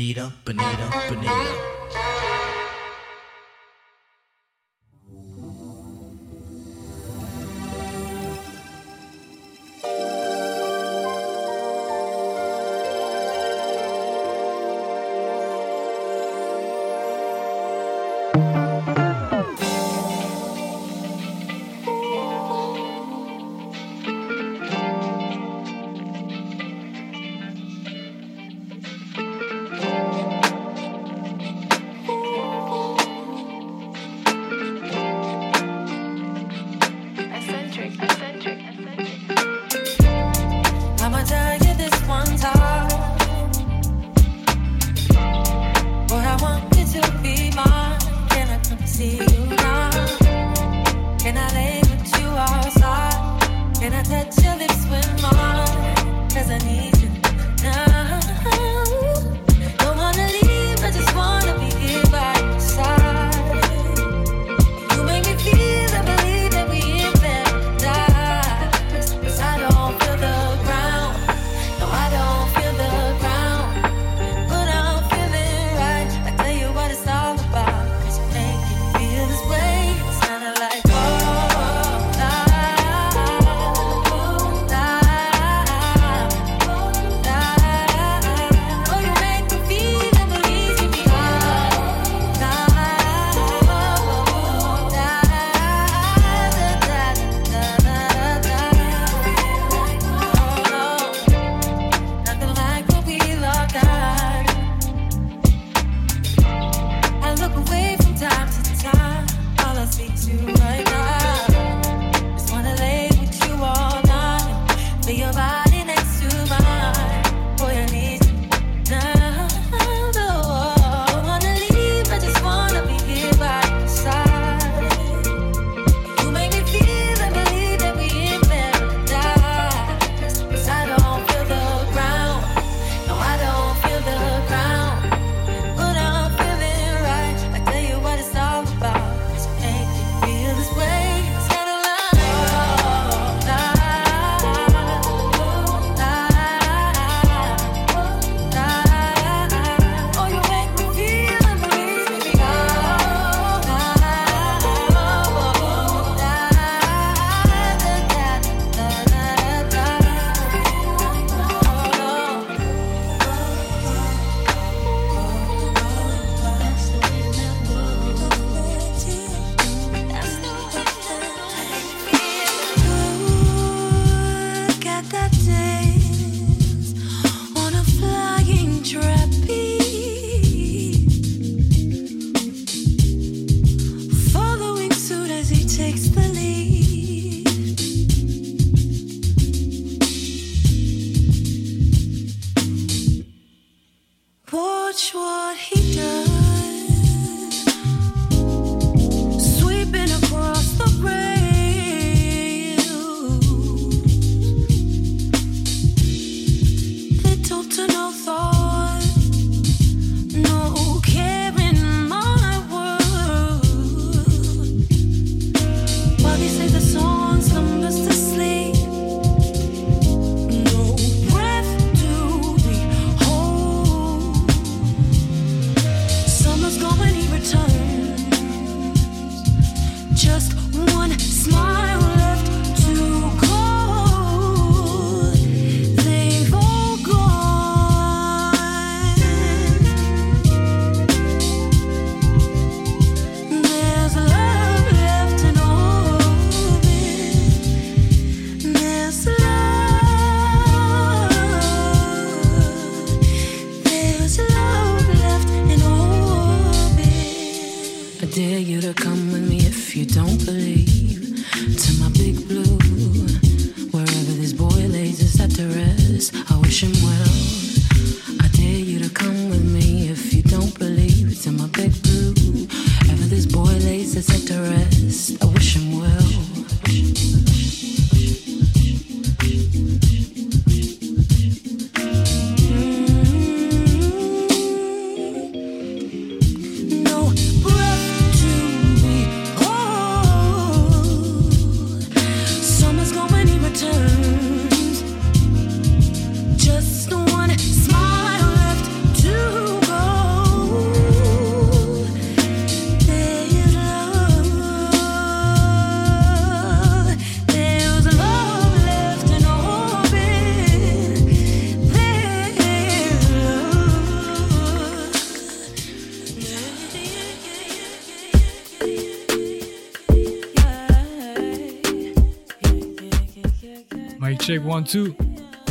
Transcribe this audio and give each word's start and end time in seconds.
Bonita, 0.00 0.32
bonita, 0.46 0.88
bonita. 1.10 2.29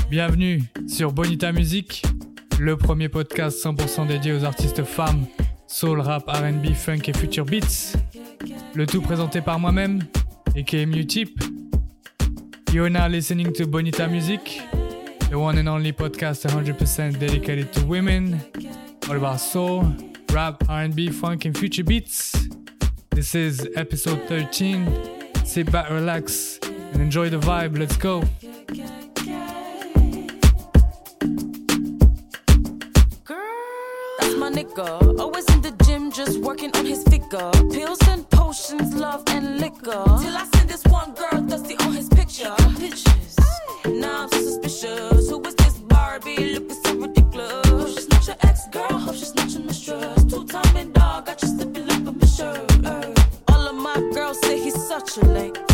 Bienvenue 0.09 0.63
sur 0.87 1.11
Bonita 1.11 1.51
Music, 1.51 2.01
le 2.59 2.77
premier 2.77 3.09
podcast 3.09 3.61
100% 3.61 4.07
dédié 4.07 4.31
aux 4.31 4.45
artistes 4.45 4.85
femmes, 4.85 5.25
soul, 5.67 5.99
rap, 5.99 6.23
R&B, 6.29 6.73
funk 6.73 7.01
et 7.09 7.13
future 7.13 7.43
beats. 7.43 7.97
Le 8.75 8.85
tout 8.85 9.01
présenté 9.01 9.41
par 9.41 9.59
moi-même, 9.59 9.99
aka 10.55 10.85
Mutip. 10.85 11.43
You're 12.71 12.89
now 12.89 13.09
listening 13.09 13.51
to 13.51 13.67
Bonita 13.67 14.07
Music, 14.07 14.61
the 15.29 15.35
one 15.35 15.57
and 15.57 15.67
only 15.67 15.91
podcast 15.91 16.47
100% 16.47 17.19
dedicated 17.19 17.73
to 17.73 17.85
women, 17.85 18.39
all 19.09 19.17
about 19.17 19.41
soul, 19.41 19.83
rap, 20.31 20.63
R&B, 20.69 21.11
funk 21.11 21.45
and 21.45 21.53
future 21.53 21.83
beats. 21.83 22.31
This 23.09 23.35
is 23.35 23.67
episode 23.75 24.21
13. 24.29 24.87
Sit 25.43 25.69
back, 25.69 25.89
relax, 25.89 26.59
and 26.93 27.01
enjoy 27.01 27.29
the 27.29 27.39
vibe. 27.39 27.77
Let's 27.77 27.97
go. 27.97 28.23
Girl, 28.69 28.85
that's 34.19 34.35
my 34.35 34.51
nigga. 34.51 35.19
Always 35.19 35.49
in 35.49 35.61
the 35.61 35.71
gym, 35.85 36.11
just 36.11 36.39
working 36.41 36.69
on 36.75 36.85
his 36.85 37.03
figure. 37.05 37.49
Pills 37.71 37.97
and 38.09 38.29
potions, 38.29 38.93
love 38.93 39.23
and 39.29 39.59
liquor. 39.59 40.03
Till 40.21 40.37
I 40.37 40.47
see 40.53 40.67
this 40.67 40.83
one 40.85 41.15
girl 41.15 41.47
thirsty 41.47 41.77
on 41.77 41.93
his 41.93 42.09
picture. 42.09 42.53
Pictures. 42.77 43.37
Now 43.85 44.23
I'm 44.23 44.29
so 44.29 44.37
suspicious. 44.37 45.29
Who 45.31 45.41
is 45.47 45.55
this 45.55 45.79
Barbie? 45.79 46.53
Looking 46.53 46.83
so 46.83 46.93
ridiculous. 46.95 47.67
Hope 47.69 47.87
she's 47.87 48.07
not 48.09 48.27
your 48.27 48.35
ex 48.41 48.67
girl. 48.67 48.99
Hope 48.99 49.15
she's 49.15 49.33
not 49.33 49.49
your 49.49 49.63
mistress. 49.63 50.25
Two 50.25 50.45
timing 50.45 50.91
dog, 50.91 51.25
got 51.25 51.41
you 51.41 51.47
slipping 51.47 51.87
like 51.87 52.05
a. 52.05 52.19
All 53.47 53.67
of 53.67 53.75
my 53.75 53.95
girls 54.13 54.39
say 54.41 54.59
he's 54.61 54.79
such 54.87 55.17
a 55.17 55.25
lame. 55.25 55.68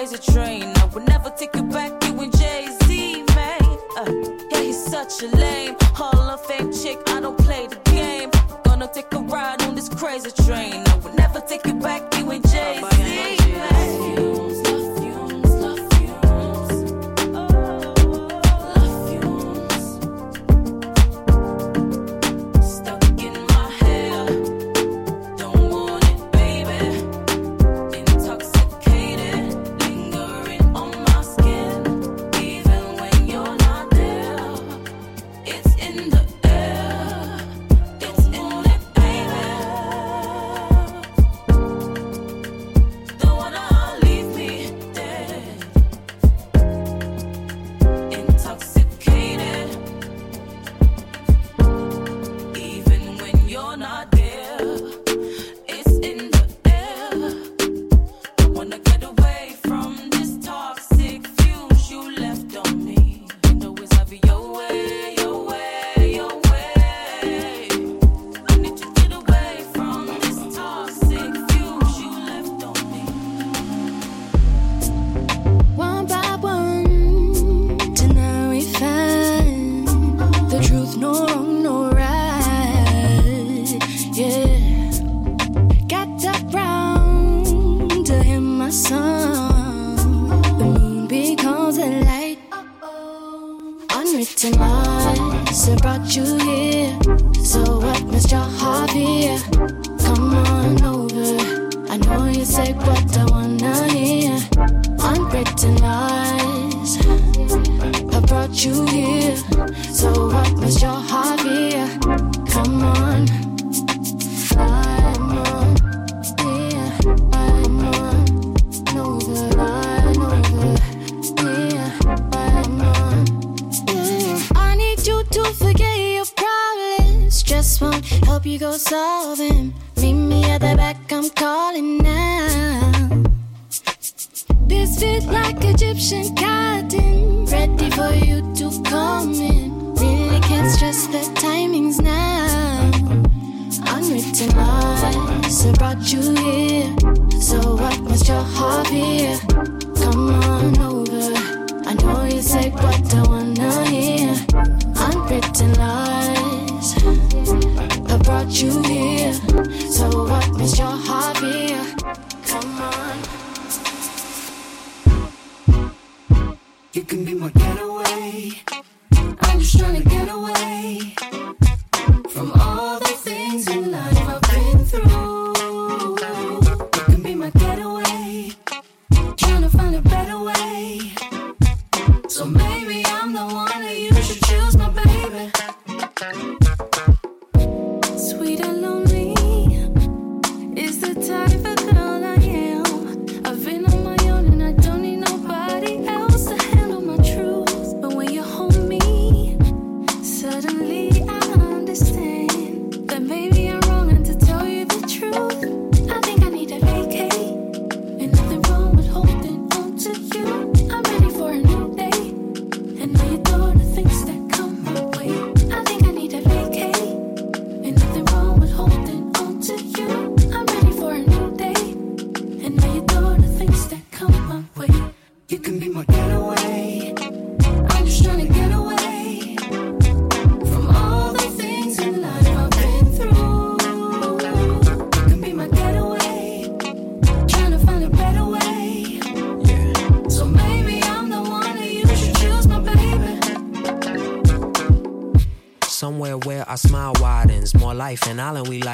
Crazy 0.00 0.32
train. 0.32 0.62
I 0.76 0.84
would 0.94 1.06
never 1.06 1.28
take 1.28 1.54
you 1.54 1.62
back, 1.62 1.92
you 2.06 2.18
and 2.20 2.34
Jay 2.38 2.66
Z, 2.84 3.22
man. 3.34 3.60
Uh, 3.98 4.10
yeah, 4.50 4.62
he's 4.62 4.82
such 4.82 5.22
a 5.22 5.26
lame. 5.36 5.76
Hall 5.92 6.18
of 6.18 6.42
Fame 6.46 6.72
chick, 6.72 6.98
I 7.08 7.20
don't 7.20 7.36
play 7.38 7.66
the 7.66 7.76
game. 7.90 8.30
Gonna 8.64 8.88
take 8.90 9.12
a 9.12 9.18
ride 9.18 9.62
on 9.64 9.74
this 9.74 9.90
crazy 9.90 10.30
train. 10.30 10.89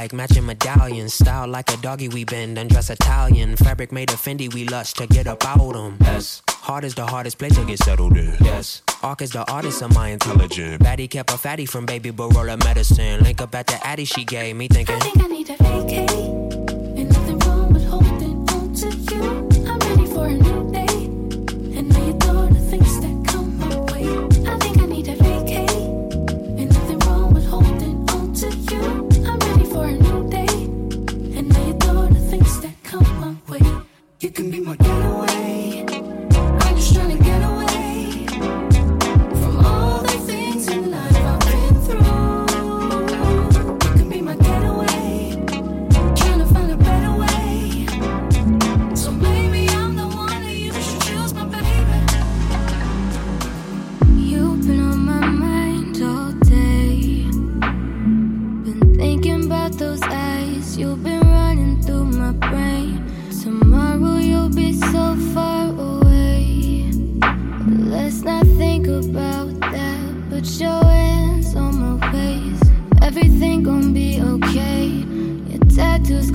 like 0.06 0.12
matching 0.12 0.46
medallions. 0.46 1.14
Style 1.14 1.48
like 1.48 1.72
a 1.72 1.76
doggy, 1.78 2.08
we 2.08 2.24
bend 2.24 2.58
and 2.58 2.70
dress 2.70 2.90
Italian. 2.90 3.56
Fabric 3.56 3.90
made 3.90 4.10
of 4.10 4.20
Fendi, 4.20 4.52
we 4.52 4.64
lush 4.64 4.92
to 4.94 5.06
get 5.08 5.26
up 5.26 5.44
out 5.44 5.72
them. 5.72 5.96
Yes. 6.00 6.42
Hard 6.48 6.84
is 6.84 6.94
the 6.94 7.06
hardest 7.06 7.38
place 7.38 7.56
to 7.56 7.64
get 7.64 7.78
settled 7.78 8.16
in. 8.16 8.36
Yes. 8.40 8.82
Arc 9.02 9.22
is 9.22 9.30
the 9.30 9.44
artist 9.50 9.82
of 9.82 9.92
my 9.94 10.10
intelligence. 10.10 10.82
Batty 10.82 11.08
kept 11.08 11.32
a 11.32 11.38
fatty 11.38 11.66
from 11.66 11.86
baby 11.86 12.10
Barola 12.12 12.62
medicine. 12.64 13.22
Link 13.22 13.40
up 13.40 13.54
at 13.54 13.66
the 13.66 13.84
Addy 13.84 14.04
she 14.04 14.24
gave 14.24 14.54
me 14.54 14.68
thinking. 14.68 14.94
I 14.94 15.00
think 15.00 15.24
I 15.24 15.26
need 15.26 15.50
a 15.50 15.56
vacate. 15.56 16.65
can 34.36 34.50
be 34.50 34.60
my 34.60 34.76
daughter. 34.76 35.05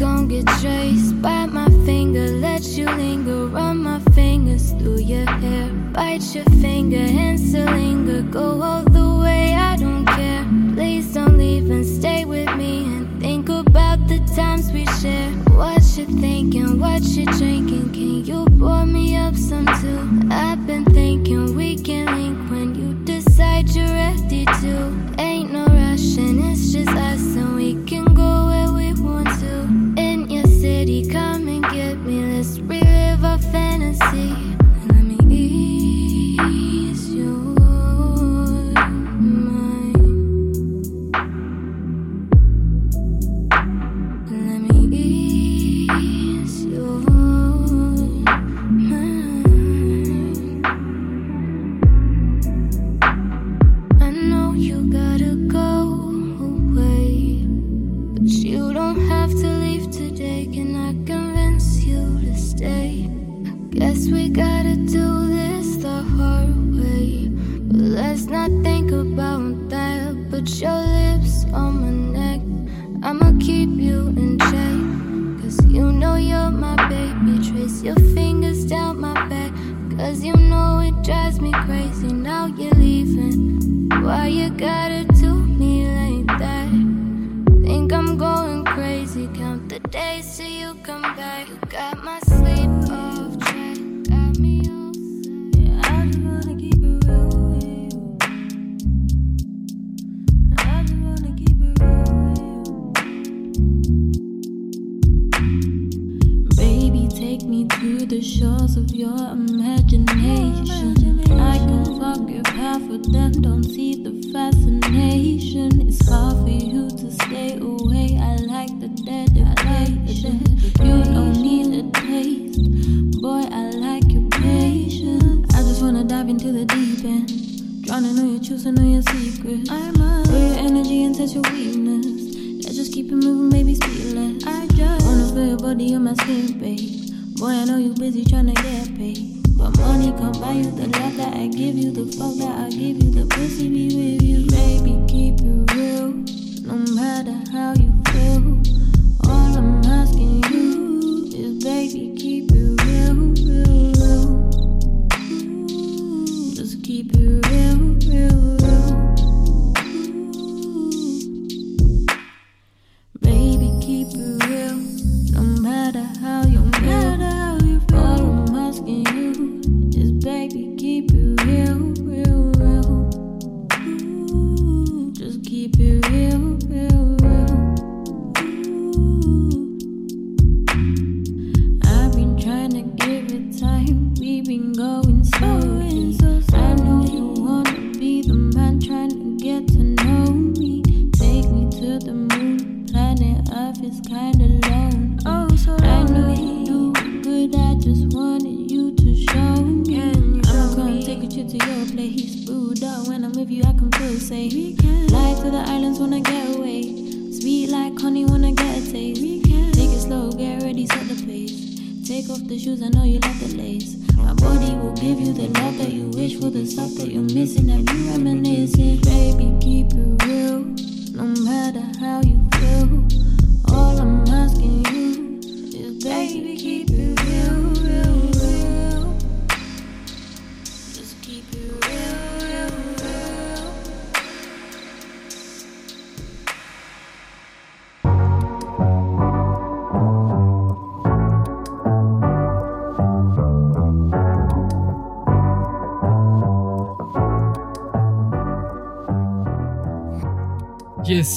gon' 0.02 0.28
get 0.28 0.48
traced 0.60 1.22
by 1.22 1.46
my 1.46 1.70
finger. 1.86 2.26
Let 2.26 2.64
you 2.64 2.86
linger, 2.86 3.46
run 3.46 3.84
my 3.84 4.00
fingers 4.16 4.72
through 4.72 5.02
your 5.02 5.28
hair. 5.28 5.70
Bite 5.94 6.24
your 6.34 6.46
finger 6.60 7.06
and 7.24 7.40
still 7.40 7.66
linger. 7.66 8.24
Go 8.24 8.64
all 8.64 8.84
the 8.84 9.08
way, 9.24 9.54
I 9.54 9.76
don't 9.76 10.08
care. 10.08 10.44
Please 10.74 11.14
don't 11.14 11.38
leave 11.38 11.70
and 11.70 11.86
stay 11.86 12.26
with 12.26 12.50
me 12.56 12.86
and 12.86 13.22
think 13.22 13.48
about 13.50 14.08
the 14.08 14.18
times 14.36 14.72
we 14.72 14.88
share. 15.00 15.30
What 15.60 15.84
you 15.96 16.08
thinking, 16.20 16.80
what 16.80 17.04
you 17.04 17.26
drinking? 17.26 17.94
Can 17.94 18.26
you 18.26 18.48
pour 18.58 18.88
me 18.88 19.16
up 19.16 19.36
some 19.36 19.68
too? 19.82 20.02
I've 20.32 20.66
been 20.66 20.86
thinking 20.86 21.56
we 21.56 21.76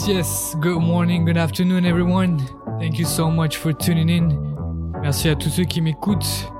Yes. 0.06 0.54
Good 0.60 0.82
morning, 0.82 1.24
good 1.24 1.38
afternoon, 1.38 1.86
everyone. 1.86 2.38
Thank 2.78 2.98
you 2.98 3.06
so 3.06 3.30
much 3.30 3.56
for 3.56 3.72
tuning 3.72 4.10
in. 4.10 4.28
Merci 5.00 5.30
à 5.30 5.34
tous 5.34 5.48
ceux 5.48 5.64
qui 5.64 5.80
m'écoutent. 5.80 6.52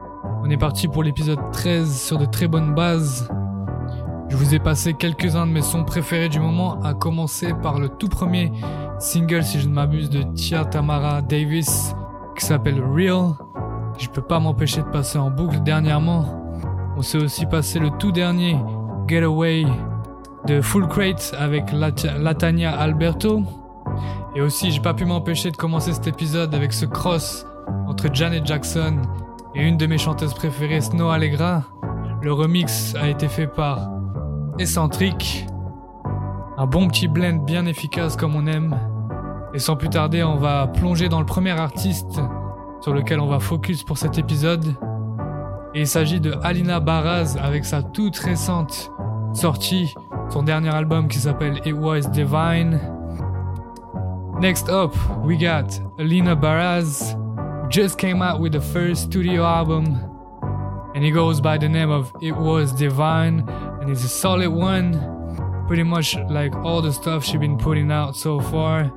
On 0.42 0.48
est 0.48 0.56
parti 0.56 0.88
pour 0.88 1.02
l'épisode 1.02 1.38
13 1.52 2.00
sur 2.00 2.16
de 2.16 2.24
très 2.24 2.48
bonnes 2.48 2.74
bases. 2.74 3.28
Je 4.30 4.36
vous 4.36 4.54
ai 4.54 4.58
passé 4.58 4.94
quelques-uns 4.94 5.46
de 5.46 5.52
mes 5.52 5.60
sons 5.60 5.84
préférés 5.84 6.30
du 6.30 6.40
moment, 6.40 6.80
à 6.80 6.94
commencer 6.94 7.52
par 7.62 7.78
le 7.78 7.90
tout 7.90 8.08
premier 8.08 8.50
single, 8.98 9.44
si 9.44 9.60
je 9.60 9.68
ne 9.68 9.74
m'abuse, 9.74 10.08
de 10.08 10.22
Tia 10.22 10.64
Tamara 10.64 11.20
Davis, 11.20 11.94
qui 12.38 12.46
s'appelle 12.46 12.82
Real. 12.82 13.34
Je 13.98 14.08
peux 14.08 14.22
pas 14.22 14.40
m'empêcher 14.40 14.80
de 14.80 14.88
passer 14.88 15.18
en 15.18 15.30
boucle 15.30 15.62
dernièrement. 15.62 16.24
On 16.96 17.02
s'est 17.02 17.18
aussi 17.18 17.44
passé 17.44 17.78
le 17.78 17.90
tout 17.98 18.10
dernier 18.10 18.56
Getaway 19.06 19.66
de 20.46 20.60
Full 20.60 20.86
Crate 20.88 21.34
avec 21.38 21.72
Lat- 21.72 22.18
Latania 22.18 22.72
Alberto. 22.72 23.42
Et 24.36 24.40
aussi, 24.40 24.70
j'ai 24.70 24.80
pas 24.80 24.94
pu 24.94 25.04
m'empêcher 25.04 25.50
de 25.50 25.56
commencer 25.56 25.92
cet 25.92 26.06
épisode 26.06 26.54
avec 26.54 26.72
ce 26.72 26.86
cross 26.86 27.46
entre 27.86 28.08
Janet 28.12 28.44
Jackson 28.46 28.96
et 29.54 29.62
une 29.66 29.76
de 29.76 29.86
mes 29.86 29.98
chanteuses 29.98 30.34
préférées, 30.34 30.80
Snow 30.80 31.10
Allegra. 31.10 31.62
Le 32.22 32.32
remix 32.32 32.94
a 32.96 33.08
été 33.08 33.28
fait 33.28 33.46
par 33.46 33.90
Eccentric. 34.58 35.46
Un 36.56 36.66
bon 36.66 36.88
petit 36.88 37.08
blend 37.08 37.44
bien 37.44 37.66
efficace 37.66 38.16
comme 38.16 38.34
on 38.36 38.46
aime. 38.46 38.76
Et 39.54 39.58
sans 39.58 39.76
plus 39.76 39.88
tarder, 39.88 40.22
on 40.24 40.36
va 40.36 40.66
plonger 40.66 41.08
dans 41.08 41.20
le 41.20 41.26
premier 41.26 41.50
artiste 41.52 42.20
sur 42.80 42.92
lequel 42.92 43.20
on 43.20 43.26
va 43.26 43.38
focus 43.38 43.84
pour 43.84 43.98
cet 43.98 44.18
épisode. 44.18 44.74
Et 45.74 45.80
il 45.80 45.86
s'agit 45.86 46.20
de 46.20 46.34
Alina 46.42 46.80
Baraz 46.80 47.37
avec 47.40 47.64
sa 47.64 47.83
toute 47.83 48.16
récente 48.16 48.90
sortie, 49.33 49.94
son 50.30 50.42
dernier 50.42 50.70
album 50.70 51.08
qui 51.08 51.18
s'appelle 51.18 51.60
It 51.64 51.74
Was 51.74 52.02
Divine. 52.12 52.80
Next 54.40 54.68
up, 54.68 54.94
we 55.24 55.37
got 55.37 55.80
Alina 55.98 56.34
Baraz, 56.37 57.14
who 57.62 57.68
just 57.68 57.98
came 57.98 58.20
out 58.20 58.40
with 58.40 58.52
the 58.52 58.60
first 58.60 59.04
studio 59.04 59.44
album, 59.44 59.98
and 60.94 61.04
he 61.04 61.10
goes 61.10 61.40
by 61.40 61.56
the 61.56 61.68
name 61.68 61.90
of 61.90 62.12
It 62.20 62.37
Was 62.37 62.72
Divine, 62.72 63.48
and 63.80 63.90
it's 63.90 64.04
a 64.04 64.08
solid 64.08 64.50
one, 64.50 64.92
pretty 65.68 65.84
much 65.84 66.16
like 66.28 66.54
all 66.56 66.82
the 66.82 66.92
stuff 66.92 67.24
she's 67.24 67.40
been 67.40 67.56
putting 67.56 67.92
out 67.92 68.16
so 68.16 68.40
far, 68.40 68.92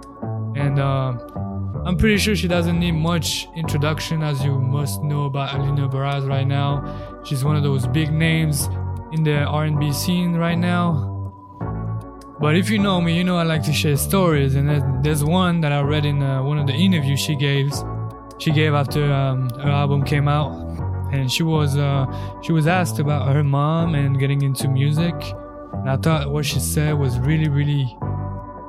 and 0.56 0.80
uh, 0.80 1.14
I'm 1.86 1.98
pretty 1.98 2.18
sure 2.18 2.36
she 2.36 2.48
doesn't 2.48 2.80
need 2.80 2.94
much 2.94 3.48
introduction, 3.56 4.24
as 4.24 4.44
you 4.44 4.60
must 4.60 5.04
know 5.04 5.26
about 5.26 5.56
Alina 5.56 5.88
Baraz 5.88 6.28
right 6.28 6.48
now. 6.48 7.22
She's 7.24 7.46
one 7.46 7.56
of 7.56 7.64
those 7.64 7.88
big 7.88 8.12
names 8.12 8.68
in 9.14 9.24
the 9.24 9.44
R&B 9.44 9.94
scene 9.94 10.36
right 10.36 10.58
now. 10.58 11.17
But 12.40 12.56
if 12.56 12.70
you 12.70 12.78
know 12.78 13.02
me, 13.02 13.18
you 13.18 13.24
know 13.24 13.38
I 13.38 13.44
like 13.44 13.64
to 13.64 13.74
share 13.74 13.98
stories, 13.98 14.54
and 14.54 15.04
there's 15.04 15.24
one 15.24 15.62
that 15.62 15.72
I 15.72 15.82
read 15.82 16.06
in 16.06 16.22
uh, 16.22 16.44
one 16.44 16.60
of 16.60 16.68
the 16.68 16.74
interviews 16.74 17.20
she 17.20 17.36
gave. 17.36 17.74
She 18.38 18.52
gave 18.52 18.76
after 18.76 19.12
um, 19.12 19.50
her 19.60 19.72
album 19.72 20.04
came 20.04 20.28
out, 20.28 20.52
and 21.12 21.32
she 21.32 21.42
was 21.42 21.76
uh, 21.78 22.06
she 22.44 22.52
was 22.52 22.68
asked 22.68 23.00
about 23.00 23.34
her 23.34 23.44
mom 23.44 23.96
and 23.96 24.20
getting 24.20 24.44
into 24.44 24.68
music, 24.68 25.16
and 25.74 25.90
I 25.90 25.98
thought 25.98 26.32
what 26.32 26.46
she 26.46 26.60
said 26.60 26.94
was 26.94 27.18
really 27.20 27.50
really 27.50 27.98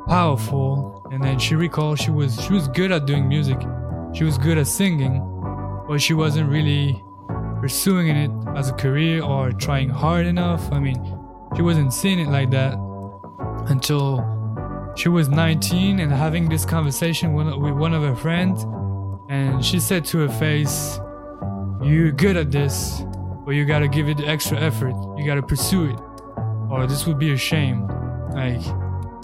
powerful. 0.09 1.07
And 1.13 1.23
then 1.23 1.39
she 1.39 1.55
recalled 1.55 1.99
she 1.99 2.11
was 2.11 2.41
she 2.43 2.55
was 2.55 2.69
good 2.69 2.91
at 2.91 3.05
doing 3.05 3.29
music, 3.29 3.61
she 4.15 4.25
was 4.25 4.39
good 4.39 4.57
at 4.57 4.67
singing, 4.67 5.21
but 5.87 6.01
she 6.01 6.15
wasn't 6.15 6.49
really 6.49 7.03
pursuing 7.61 8.09
it 8.09 8.31
as 8.57 8.71
a 8.71 8.73
career 8.73 9.23
or 9.23 9.53
trying 9.53 9.91
hard 9.91 10.25
enough. 10.25 10.73
I 10.73 10.79
mean, 10.79 11.05
she 11.55 11.61
wasn't 11.61 11.93
seeing 11.93 12.19
it 12.19 12.29
like 12.29 12.51
that 12.53 12.88
until 13.69 14.25
she 14.97 15.09
was 15.09 15.29
19 15.29 16.01
and 16.01 16.11
having 16.11 16.49
this 16.49 16.65
conversation 16.65 17.33
with 17.35 17.73
one 17.75 17.95
of 17.95 18.03
her 18.03 18.17
friends. 18.17 18.65
And 19.29 19.65
she 19.65 19.79
said 19.79 20.05
to 20.07 20.19
her 20.19 20.29
face, 20.29 20.99
You're 21.83 22.13
good 22.13 22.37
at 22.37 22.51
this, 22.51 23.03
but 23.45 23.53
you 23.53 23.65
gotta 23.65 23.89
give 23.89 24.09
it 24.09 24.21
extra 24.21 24.59
effort. 24.59 24.95
You 25.17 25.25
gotta 25.27 25.43
pursue 25.43 25.91
it, 25.91 25.99
or 26.71 26.87
this 26.87 27.07
would 27.07 27.19
be 27.19 27.33
a 27.33 27.37
shame. 27.37 27.87
Like, 28.33 28.63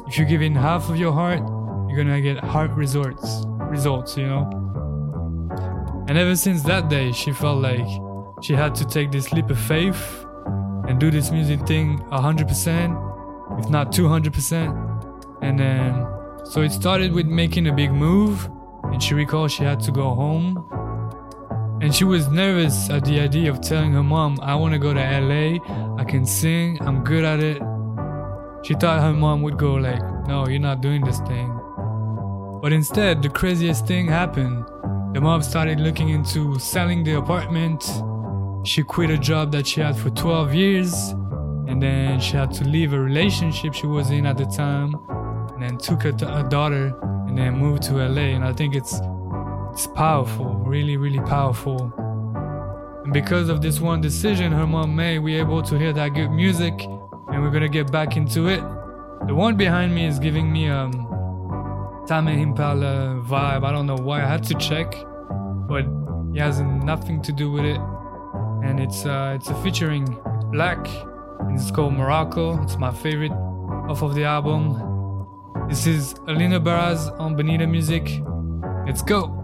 if 0.06 0.18
you 0.18 0.24
give 0.24 0.42
in 0.42 0.54
half 0.54 0.88
of 0.90 0.96
your 0.96 1.12
heart, 1.12 1.40
you're 1.88 1.96
gonna 1.96 2.20
get 2.20 2.38
heart 2.38 2.70
results. 2.72 3.44
Results, 3.70 4.16
you 4.16 4.26
know? 4.26 4.64
And 6.06 6.18
ever 6.18 6.36
since 6.36 6.62
that 6.64 6.88
day, 6.88 7.12
she 7.12 7.32
felt 7.32 7.62
like 7.62 7.86
she 8.42 8.52
had 8.52 8.74
to 8.74 8.84
take 8.84 9.10
this 9.10 9.32
leap 9.32 9.48
of 9.48 9.58
faith 9.58 10.26
and 10.86 11.00
do 11.00 11.10
this 11.10 11.30
music 11.30 11.66
thing 11.66 11.98
100%, 12.12 13.13
if 13.58 13.68
not 13.68 13.92
200%. 13.92 15.42
And 15.42 15.58
then, 15.58 16.06
so 16.44 16.62
it 16.62 16.70
started 16.72 17.12
with 17.12 17.26
making 17.26 17.66
a 17.66 17.72
big 17.72 17.92
move, 17.92 18.48
and 18.84 19.02
she 19.02 19.14
recalled 19.14 19.50
she 19.50 19.64
had 19.64 19.80
to 19.80 19.92
go 19.92 20.14
home. 20.14 20.64
And 21.82 21.94
she 21.94 22.04
was 22.04 22.28
nervous 22.28 22.88
at 22.88 23.04
the 23.04 23.20
idea 23.20 23.50
of 23.50 23.60
telling 23.60 23.92
her 23.92 24.02
mom, 24.02 24.38
I 24.40 24.54
want 24.54 24.72
to 24.72 24.78
go 24.78 24.94
to 24.94 25.00
LA, 25.00 25.58
I 25.98 26.04
can 26.04 26.24
sing, 26.24 26.78
I'm 26.80 27.04
good 27.04 27.24
at 27.24 27.40
it. 27.40 27.60
She 28.64 28.74
thought 28.74 29.02
her 29.02 29.12
mom 29.12 29.42
would 29.42 29.58
go 29.58 29.74
like, 29.74 30.02
no, 30.26 30.46
you're 30.48 30.58
not 30.58 30.80
doing 30.80 31.04
this 31.04 31.18
thing. 31.20 31.50
But 32.62 32.72
instead, 32.72 33.22
the 33.22 33.28
craziest 33.28 33.86
thing 33.86 34.08
happened. 34.08 34.64
The 35.12 35.20
mom 35.20 35.42
started 35.42 35.78
looking 35.80 36.08
into 36.08 36.58
selling 36.58 37.04
the 37.04 37.18
apartment. 37.18 37.84
She 38.66 38.82
quit 38.82 39.10
a 39.10 39.18
job 39.18 39.52
that 39.52 39.66
she 39.66 39.82
had 39.82 39.96
for 39.96 40.08
12 40.08 40.54
years. 40.54 41.14
And 41.66 41.82
then 41.82 42.20
she 42.20 42.36
had 42.36 42.52
to 42.54 42.64
leave 42.64 42.92
a 42.92 43.00
relationship 43.00 43.74
she 43.74 43.86
was 43.86 44.10
in 44.10 44.26
at 44.26 44.36
the 44.36 44.44
time. 44.44 44.94
And 45.54 45.62
then 45.62 45.78
took 45.78 46.04
a, 46.04 46.08
a 46.08 46.48
daughter 46.48 46.94
and 47.26 47.38
then 47.38 47.56
moved 47.56 47.82
to 47.84 47.94
LA. 47.94 48.34
And 48.34 48.44
I 48.44 48.52
think 48.52 48.74
it's 48.74 49.00
it's 49.72 49.88
powerful, 49.88 50.54
really, 50.66 50.96
really 50.96 51.20
powerful. 51.20 51.92
And 53.04 53.12
because 53.12 53.48
of 53.48 53.60
this 53.60 53.80
one 53.80 54.00
decision 54.00 54.52
her 54.52 54.66
mom 54.66 54.94
made, 54.94 55.18
we're 55.18 55.40
able 55.40 55.62
to 55.62 55.78
hear 55.78 55.92
that 55.92 56.10
good 56.10 56.30
music 56.30 56.74
and 56.82 57.42
we're 57.42 57.50
gonna 57.50 57.68
get 57.68 57.90
back 57.90 58.16
into 58.16 58.46
it. 58.46 58.60
The 59.26 59.34
one 59.34 59.56
behind 59.56 59.94
me 59.94 60.06
is 60.06 60.18
giving 60.18 60.52
me 60.52 60.68
um 60.68 60.92
Tame 62.06 62.28
Impala 62.28 63.22
vibe. 63.26 63.64
I 63.64 63.72
don't 63.72 63.86
know 63.86 63.96
why 63.96 64.22
I 64.22 64.26
had 64.26 64.44
to 64.44 64.54
check, 64.54 64.94
but 65.68 65.84
it 66.34 66.40
has 66.40 66.60
nothing 66.60 67.22
to 67.22 67.32
do 67.32 67.50
with 67.50 67.64
it. 67.64 67.80
And 68.62 68.78
it's 68.78 69.04
uh 69.06 69.32
it's 69.34 69.48
a 69.48 69.62
featuring 69.62 70.04
Black 70.52 70.86
it's 71.50 71.70
called 71.70 71.94
Morocco. 71.94 72.62
It's 72.62 72.76
my 72.76 72.92
favorite 72.92 73.32
off 73.32 74.02
of 74.02 74.14
the 74.14 74.24
album. 74.24 75.26
This 75.68 75.86
is 75.86 76.14
Alina 76.26 76.60
Baraz 76.60 77.08
on 77.18 77.36
Bonita 77.36 77.66
Music. 77.66 78.20
Let's 78.86 79.02
go. 79.02 79.43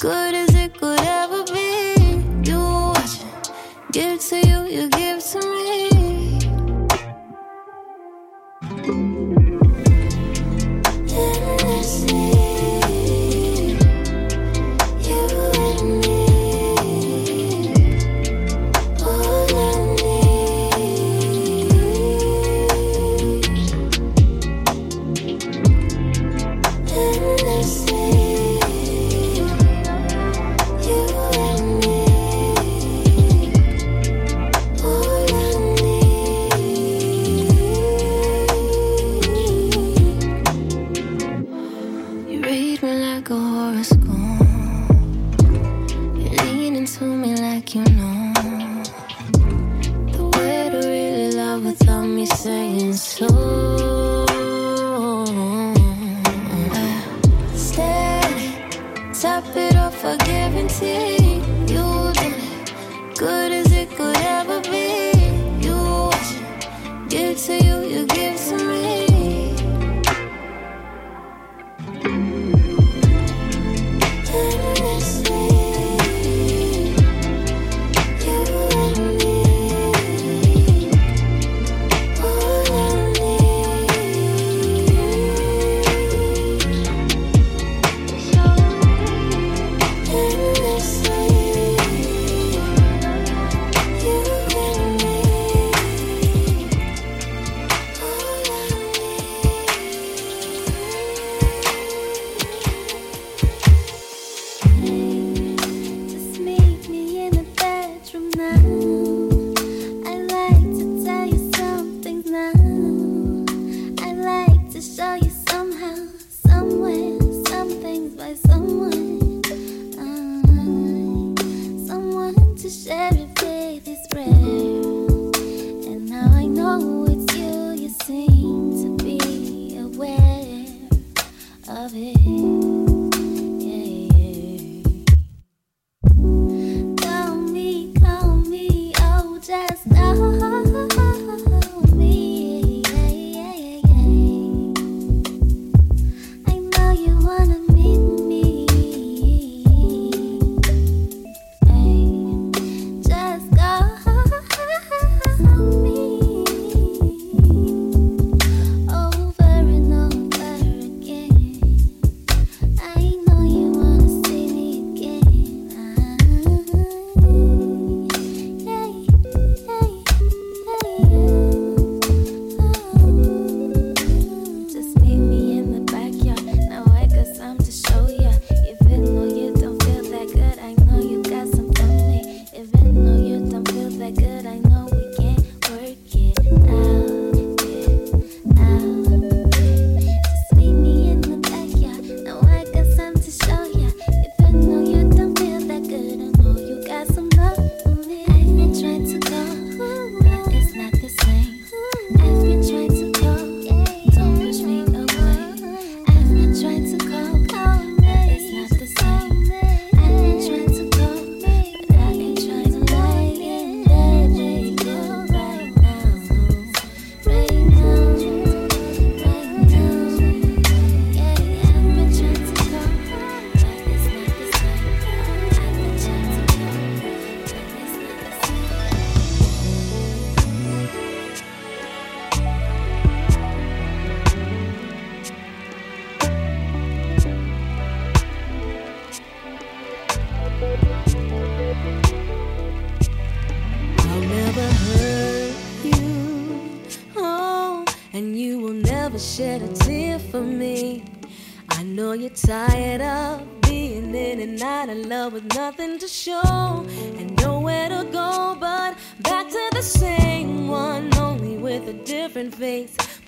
Good 0.00 0.34
as 0.34 0.54
it 0.54 0.78
could 0.78 0.97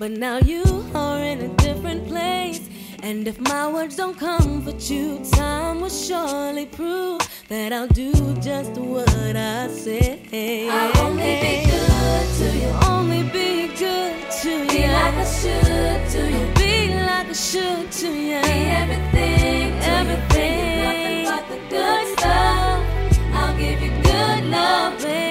But 0.00 0.12
now 0.12 0.38
you 0.38 0.62
are 0.94 1.18
in 1.22 1.42
a 1.42 1.48
different 1.56 2.08
place. 2.08 2.66
And 3.02 3.28
if 3.28 3.38
my 3.38 3.70
words 3.70 3.96
don't 3.96 4.18
comfort 4.18 4.88
you, 4.88 5.22
time 5.30 5.82
will 5.82 5.90
surely 5.90 6.64
prove 6.64 7.20
that 7.48 7.74
I'll 7.74 7.86
do 7.86 8.10
just 8.40 8.70
what 8.80 9.36
I 9.36 9.68
say. 9.68 10.70
I'll 10.70 11.06
only 11.06 11.34
be 11.44 11.70
good 11.70 12.26
to 12.38 12.58
you. 12.60 12.68
Only 12.88 13.24
be 13.24 13.68
good 13.76 14.30
to 14.40 14.50
you. 14.50 14.68
Be 14.70 14.88
like 14.88 15.14
I 15.16 15.24
should 15.24 16.08
to 16.12 16.30
you. 16.32 16.46
Be 16.54 16.94
like 16.94 17.26
I 17.28 17.32
should 17.34 17.92
to 17.92 18.08
you. 18.08 18.40
Be 18.40 18.58
everything 18.80 19.80
to 19.80 19.86
Everything. 20.00 20.78
you. 20.78 20.82
Nothing 20.82 21.24
but 21.26 21.48
the 21.50 21.76
good 21.76 22.18
stuff. 22.18 22.86
I'll 23.34 23.58
give 23.58 23.82
you 23.82 23.90
good 24.02 24.44
love, 24.46 24.98
baby. 25.02 25.29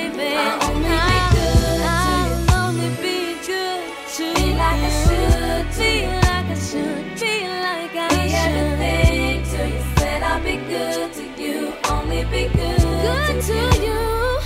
Should 5.79 5.83
to 5.83 5.83
Be 5.83 6.01
you. 6.01 6.07
like 6.07 6.45
I 6.45 6.55
should. 6.55 7.19
Be 7.19 7.47
like 7.47 7.95
I 7.95 8.09
Be 8.09 8.29
should. 8.29 8.55
everything 8.63 9.43
to 9.51 9.69
you. 9.69 9.83
Said 9.97 10.23
I'll 10.23 10.43
be 10.43 10.57
good 10.67 11.13
to 11.13 11.41
you. 11.41 11.73
Only 11.89 12.23
be 12.25 12.47
good, 12.53 12.79
Good 12.81 13.41
to 13.43 13.81
you. 13.81 13.99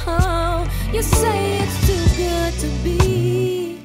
Oh, 0.07 0.67
you 0.93 1.01
say 1.01 1.59
it's 1.59 1.87
too 1.87 2.05
good 2.23 2.53
to 2.63 2.67
be 2.83 3.79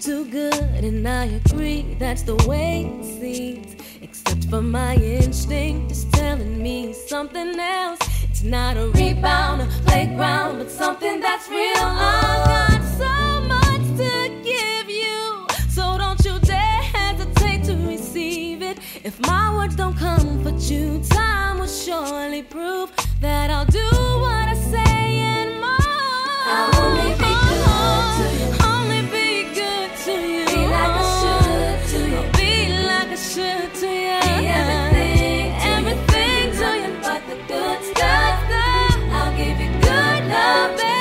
too 0.00 0.24
good, 0.26 0.84
and 0.84 1.06
I 1.06 1.24
agree 1.26 1.96
that's 1.98 2.22
the 2.22 2.36
way 2.48 2.90
it 3.00 3.04
seems. 3.20 3.76
Except 4.00 4.44
for 4.50 4.62
my 4.62 4.94
instinct 4.96 5.92
is 5.92 6.04
telling 6.06 6.62
me 6.62 6.92
something 6.92 7.58
else. 7.58 7.98
It's 8.24 8.42
not 8.42 8.76
a 8.76 8.88
rebound, 8.90 9.62
a 9.62 9.66
playground, 9.86 10.58
but 10.58 10.70
something 10.70 11.20
that's 11.20 11.48
real. 11.48 11.76
I've 11.76 12.46
got 12.46 12.82
so 12.98 13.27
If 19.08 19.18
my 19.20 19.56
words 19.56 19.74
don't 19.74 19.96
comfort 19.96 20.60
you, 20.70 21.00
time 21.08 21.60
will 21.60 21.66
surely 21.66 22.42
prove 22.42 22.90
that 23.22 23.50
I'll 23.50 23.64
do 23.64 23.88
what 24.24 24.48
I 24.48 24.54
say 24.54 25.20
and 25.32 25.54
more. 25.62 25.96
I'll 26.44 26.84
only 26.84 27.12
be 27.16 27.32
good 27.48 28.04
to 28.18 28.26
you. 28.38 28.48
Only 28.68 29.00
be 29.08 29.28
good 29.60 29.90
to 30.04 30.12
you. 30.12 30.44
Be 30.44 30.60
like 30.76 30.94
I 31.00 31.06
should 31.20 31.78
to 31.92 31.98
you. 32.14 32.22
Be 32.36 32.52
like 32.84 33.08
I 33.08 33.18
should 33.32 33.74
to 33.80 33.88
you. 33.88 34.20
Be 34.28 34.46
everything 34.60 34.92
to 34.92 35.04
you. 35.24 35.72
Everything 35.72 36.44
to 36.60 36.68
you. 36.82 36.90
But 37.00 37.22
the 37.30 37.36
good 37.48 37.80
stuff. 37.88 38.38
I'll 39.16 39.34
give 39.38 39.58
you 39.58 39.70
good 39.80 40.22
love, 40.28 40.76
baby. 40.76 40.97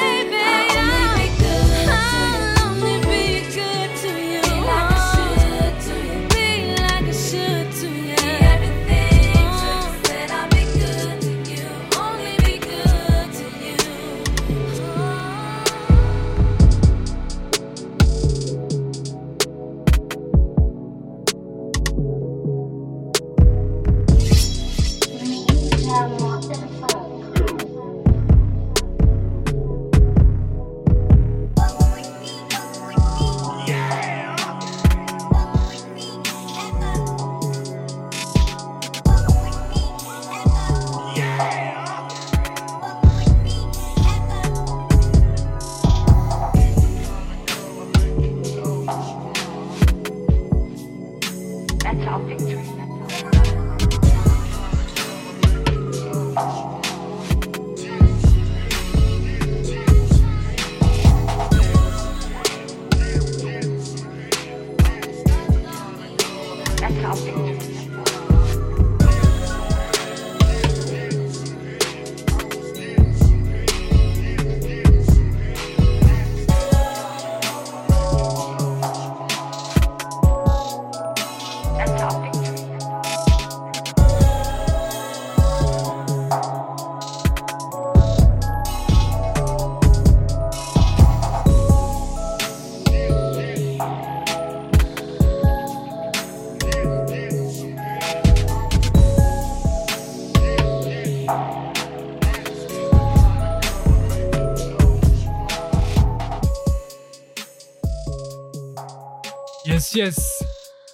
Yes, 109.97 110.43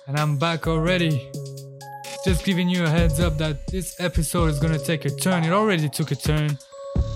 and 0.07 0.17
I'm 0.17 0.37
back 0.37 0.65
already. 0.65 1.29
Just 2.23 2.45
giving 2.45 2.69
you 2.69 2.85
a 2.85 2.89
heads 2.89 3.19
up 3.19 3.37
that 3.37 3.67
this 3.67 3.99
episode 3.99 4.45
is 4.45 4.61
gonna 4.61 4.79
take 4.79 5.03
a 5.03 5.09
turn. 5.09 5.43
It 5.43 5.51
already 5.51 5.89
took 5.89 6.11
a 6.11 6.15
turn. 6.15 6.57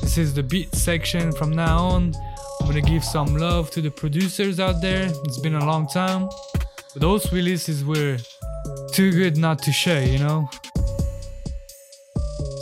This 0.01 0.17
is 0.17 0.33
the 0.33 0.43
beat 0.43 0.75
section 0.75 1.31
from 1.31 1.51
now 1.51 1.85
on. 1.85 2.13
I'm 2.59 2.67
gonna 2.67 2.81
give 2.81 3.05
some 3.05 3.37
love 3.37 3.71
to 3.71 3.79
the 3.79 3.89
producers 3.89 4.59
out 4.59 4.81
there. 4.81 5.09
It's 5.23 5.39
been 5.39 5.55
a 5.55 5.65
long 5.65 5.87
time. 5.87 6.27
But 6.91 7.01
those 7.01 7.31
releases 7.31 7.85
were 7.85 8.17
too 8.91 9.11
good 9.13 9.37
not 9.37 9.59
to 9.59 9.71
share, 9.71 10.05
you 10.05 10.19
know? 10.19 10.49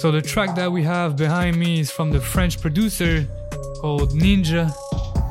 So 0.02 0.12
the 0.12 0.22
track 0.22 0.56
that 0.56 0.72
we 0.72 0.84
have 0.84 1.16
behind 1.16 1.58
me 1.58 1.80
is 1.80 1.90
from 1.90 2.12
the 2.12 2.22
French 2.22 2.62
producer 2.62 3.28
called 3.82 4.12
Ninja, 4.12 4.72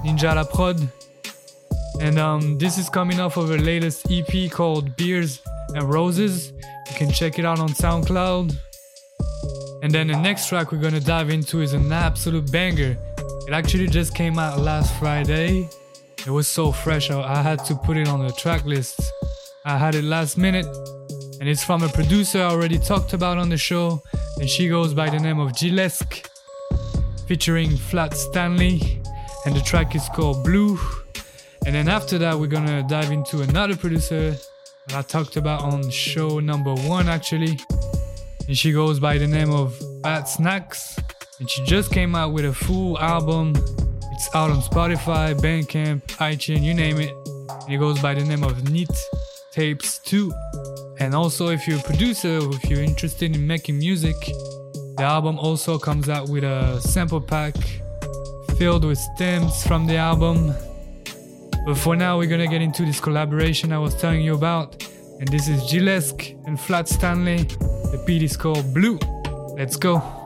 Ninja 0.05 0.35
La 0.35 0.43
Prod. 0.43 0.81
And 2.05 2.19
um, 2.19 2.59
this 2.59 2.77
is 2.77 2.91
coming 2.91 3.19
off 3.19 3.39
of 3.39 3.49
her 3.49 3.57
latest 3.57 4.07
EP 4.11 4.51
called 4.51 4.95
Beers 4.95 5.41
and 5.75 5.91
Roses. 5.91 6.53
You 6.91 6.97
can 6.97 7.11
check 7.11 7.39
it 7.39 7.47
out 7.47 7.61
on 7.61 7.71
SoundCloud. 7.71 8.55
And 9.83 9.91
then 9.91 10.09
the 10.09 10.21
next 10.21 10.49
track 10.49 10.71
we're 10.71 10.83
gonna 10.83 11.01
dive 11.01 11.31
into 11.31 11.63
is 11.63 11.73
an 11.73 11.91
absolute 11.91 12.53
banger. 12.53 12.99
It 13.49 13.55
actually 13.55 13.87
just 13.87 14.15
came 14.15 14.39
out 14.39 14.59
last 14.59 14.95
Friday. 14.99 15.67
It 16.27 16.31
was 16.31 16.47
so 16.47 16.73
fresh, 16.73 17.11
I, 17.11 17.23
I 17.23 17.41
had 17.41 17.65
to 17.65 17.75
put 17.75 17.97
it 17.97 18.07
on 18.07 18.21
the 18.21 18.33
track 18.33 18.67
list. 18.67 19.01
I 19.65 19.79
had 19.79 19.95
it 19.95 20.05
last 20.05 20.37
minute, 20.37 20.67
and 21.41 21.49
it's 21.49 21.65
from 21.65 21.83
a 21.83 21.89
producer 21.89 22.43
I 22.43 22.51
already 22.51 22.79
talked 22.79 23.15
about 23.15 23.39
on 23.39 23.49
the 23.49 23.57
show, 23.57 24.03
and 24.39 24.47
she 24.47 24.69
goes 24.69 24.93
by 24.93 25.09
the 25.09 25.19
name 25.19 25.39
of 25.39 25.53
Gillesque, 25.53 26.29
featuring 27.27 27.79
Flat 27.79 28.13
Stanley, 28.13 29.01
and 29.47 29.57
the 29.57 29.63
track 29.63 29.95
is 29.95 30.07
called 30.11 30.45
Blue. 30.45 30.79
And 31.67 31.75
then 31.75 31.89
after 31.89 32.19
that, 32.19 32.39
we're 32.39 32.47
gonna 32.47 32.83
dive 32.83 33.11
into 33.11 33.41
another 33.43 33.77
producer 33.77 34.37
that 34.89 34.97
I 34.97 35.03
talked 35.03 35.37
about 35.37 35.63
on 35.63 35.89
show 35.91 36.41
number 36.41 36.75
one 36.75 37.09
actually. 37.09 37.59
And 38.47 38.57
she 38.57 38.73
goes 38.73 39.01
by 39.01 39.17
the 39.17 39.27
name 39.27 39.51
of 39.51 39.81
Bad 40.03 40.29
Snacks. 40.29 40.99
And 41.41 41.51
she 41.51 41.65
just 41.65 41.91
came 41.91 42.15
out 42.15 42.33
with 42.33 42.45
a 42.45 42.53
full 42.53 42.99
album. 42.99 43.55
It's 44.13 44.35
out 44.35 44.51
on 44.51 44.61
Spotify, 44.61 45.35
Bandcamp, 45.35 46.03
iTunes, 46.19 46.63
you 46.63 46.75
name 46.75 47.01
it. 47.01 47.15
And 47.49 47.73
it 47.73 47.79
goes 47.79 47.99
by 48.01 48.15
the 48.15 48.25
name 48.25 48.45
of 48.45 48.71
Neat 48.71 48.91
Tapes 49.51 49.99
2. 50.01 50.33
And 51.01 51.15
also, 51.15 51.49
if 51.49 51.67
you're 51.67 51.79
a 51.79 51.83
producer, 51.83 52.39
or 52.39 52.55
if 52.55 52.65
you're 52.71 52.83
interested 52.83 53.35
in 53.35 53.47
making 53.47 53.79
music, 53.79 54.17
the 54.97 55.03
album 55.03 55.39
also 55.39 55.79
comes 55.79 56.09
out 56.09 56.29
with 56.29 56.45
a 56.45 56.81
sample 56.81 57.21
pack 57.21 57.57
filled 58.59 58.85
with 58.85 58.99
stems 58.99 59.67
from 59.67 59.87
the 59.87 59.97
album 59.97 60.55
But 61.65 61.79
for 61.79 61.97
now, 61.97 62.19
we're 62.19 62.29
gonna 62.29 62.47
get 62.47 62.61
into 62.61 62.85
this 62.85 63.01
collaboration 63.01 63.73
I 63.73 63.79
was 63.79 63.95
telling 63.95 64.21
you 64.21 64.35
about. 64.35 64.87
And 65.21 65.29
this 65.29 65.49
is 65.49 65.63
Gillesque 65.71 66.37
and 66.47 66.59
Flat 66.61 66.89
Stanley. 66.89 67.45
The 67.45 68.03
beat 68.07 68.23
is 68.23 68.37
called 68.37 68.75
Blue. 68.75 68.99
Let's 69.57 69.77
go. 69.77 70.24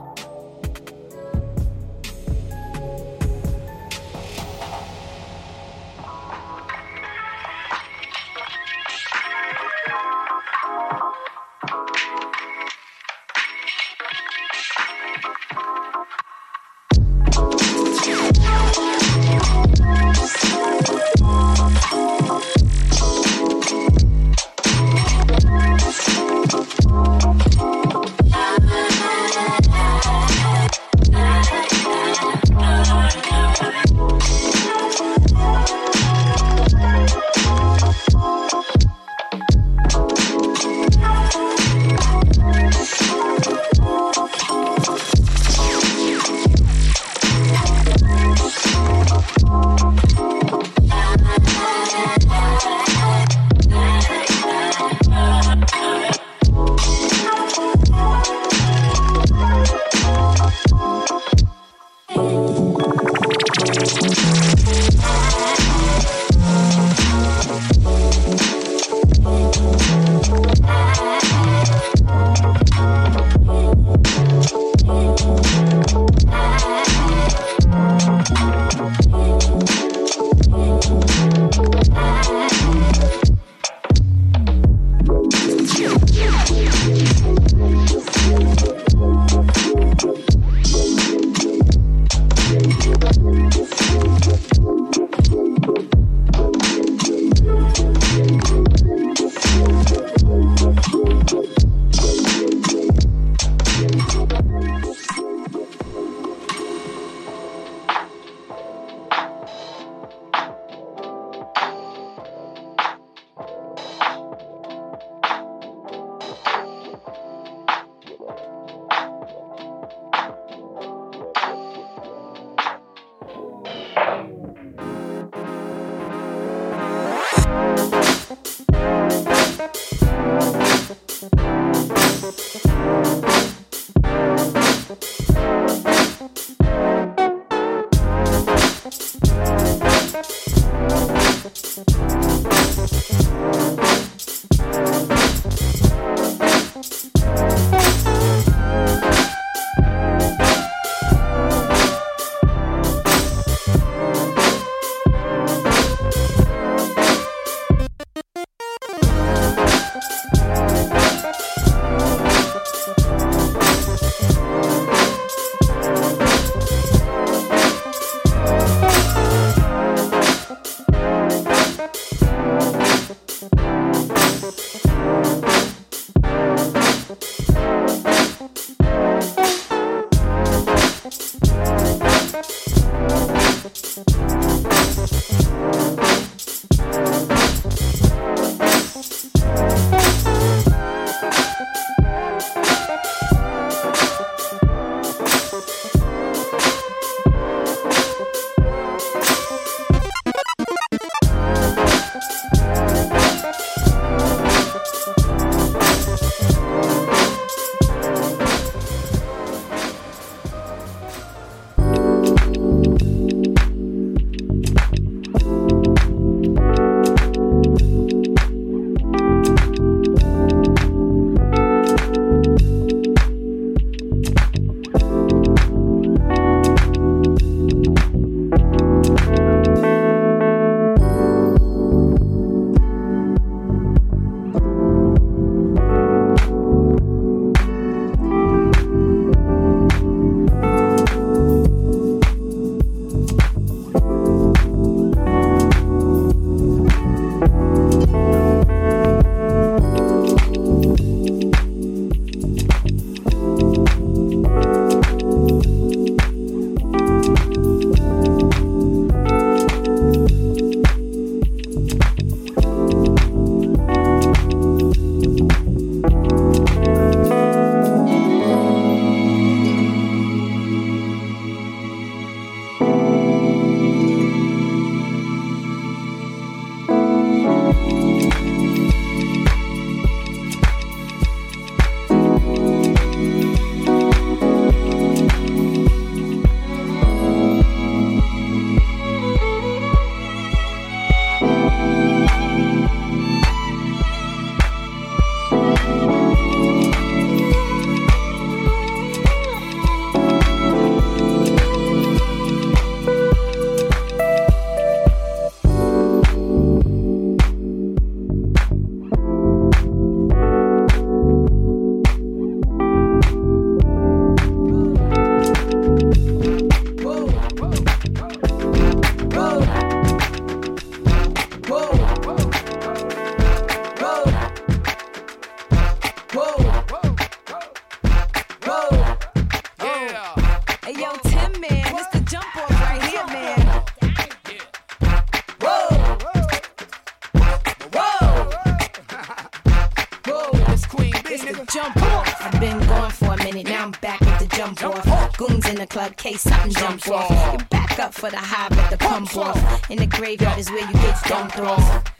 In 345.69 345.75
the 345.75 345.87
club, 345.87 346.17
case 346.17 346.41
something 346.41 346.71
jumps 346.71 347.07
off. 347.09 347.53
You 347.53 347.65
back 347.65 347.99
up 347.99 348.13
for 348.13 348.29
the 348.29 348.37
high, 348.37 348.69
but 348.69 348.89
the 348.89 348.97
pump 348.97 349.35
off. 349.37 349.89
In 349.89 349.97
the 349.99 350.07
graveyard 350.07 350.57
is 350.57 350.69
where 350.71 350.85
you 350.85 350.93
get 350.93 351.23
dumped 351.25 351.59
off. 351.59 352.18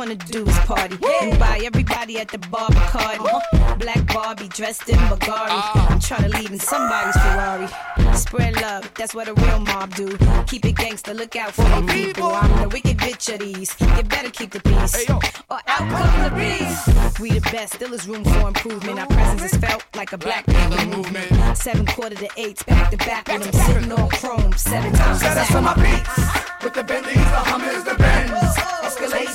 Wanna 0.00 0.14
do 0.14 0.46
is 0.46 0.58
party 0.60 0.96
and 1.20 1.38
buy 1.38 1.60
everybody 1.62 2.18
at 2.18 2.28
the 2.28 2.38
bar 2.38 2.70
Bacardi. 2.70 3.78
Black 3.80 4.06
Barbie 4.06 4.48
dressed 4.48 4.88
in 4.88 4.96
Bulgari. 4.96 5.60
I'm 5.90 6.00
trying 6.00 6.22
to 6.22 6.38
leave 6.38 6.50
in 6.50 6.58
somebody's 6.58 7.14
Ferrari. 7.16 7.68
Spread 8.16 8.58
love, 8.62 8.90
that's 8.94 9.14
what 9.14 9.28
a 9.28 9.34
real 9.34 9.60
mob 9.60 9.94
do. 9.94 10.16
Keep 10.46 10.64
it 10.64 10.76
gangster, 10.76 11.12
look 11.12 11.36
out 11.36 11.52
for 11.52 11.64
the 11.64 11.86
people. 11.92 12.24
I'm 12.24 12.62
the 12.62 12.68
wicked 12.70 12.96
bitch 12.96 13.30
of 13.34 13.40
these. 13.40 13.76
You 13.78 14.02
better 14.04 14.30
keep 14.30 14.52
the 14.52 14.60
peace, 14.60 15.10
or 15.10 15.20
out 15.50 15.62
come 15.66 16.24
the 16.24 16.30
breeze. 16.30 17.20
We 17.20 17.38
the 17.38 17.42
best, 17.52 17.74
still 17.74 17.92
is 17.92 18.08
room 18.08 18.24
for 18.24 18.48
improvement. 18.48 19.00
Our 19.00 19.06
presence 19.06 19.52
is 19.52 19.60
felt 19.60 19.84
like 19.94 20.14
a 20.14 20.18
black 20.18 20.46
people 20.46 20.96
movement. 20.96 21.58
Seven 21.58 21.84
quarter 21.84 22.16
to 22.16 22.28
eights, 22.38 22.62
back 22.62 22.90
to 22.90 22.96
back 22.96 23.28
when 23.28 23.42
I'm 23.42 23.52
sitting 23.52 23.92
on 23.92 24.08
chrome 24.08 24.54
seven 24.54 24.94
times. 24.94 25.20
Set 25.20 25.36
us 25.36 25.54
on 25.54 25.64
my 25.64 25.74
beats. 25.74 26.64
With 26.64 26.72
the 26.72 26.84
Bentleys, 26.84 27.16
the 27.16 27.42
Hummers, 27.52 27.84
the 27.84 27.96
Benz. 27.96 28.70
Escalade 28.82 29.28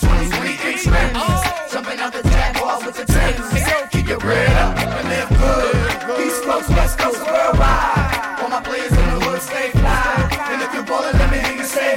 23 0.86 1.10
inch. 1.10 1.72
Jumping 1.72 2.00
out 2.00 2.14
the 2.14 2.22
Jaguar 2.24 2.86
with 2.86 2.96
the 2.96 3.06
Timbs. 3.06 3.92
Keep 3.92 4.08
your 4.08 4.20
bread 4.20 4.56
up 4.58 4.78
and 4.78 5.10
live 5.10 5.30
good. 5.30 6.26
East 6.26 6.44
Coast, 6.44 6.70
West 6.70 6.98
Coast, 7.00 7.22
worldwide. 7.26 8.40
All 8.42 8.50
my 8.50 8.62
players 8.62 8.92
in 8.92 9.06
the 9.14 9.20
hood 9.26 9.42
stay 9.42 9.70
fly. 9.72 10.30
And 10.52 10.62
if 10.62 10.74
you're 10.74 10.84
ballin', 10.86 11.18
let 11.18 11.32
me 11.32 11.40
hear 11.40 11.58
you 11.58 11.64
say. 11.64 11.96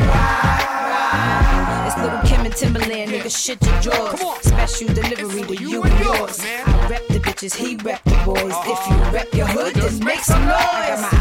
It's 1.86 1.96
little 1.98 2.20
Kim 2.24 2.44
and 2.46 2.54
Timbaland, 2.54 3.08
nigga, 3.08 3.30
shit 3.30 3.62
your 3.62 3.80
jaws. 3.80 4.42
Special 4.42 4.88
delivery 4.88 5.42
to 5.42 5.62
you 5.62 5.82
and 5.82 5.98
yours. 6.00 6.40
I 6.40 6.88
rep 6.88 7.06
the 7.08 7.20
bitches, 7.20 7.54
he 7.54 7.76
rep 7.76 8.02
the 8.04 8.16
boys. 8.24 8.54
If 8.66 8.80
you 8.88 8.96
rep 9.12 9.34
your 9.34 9.46
hood, 9.46 9.74
then 9.74 10.04
make 10.04 10.20
some 10.20 10.42
uh-huh. 10.42 11.10
noise. 11.10 11.17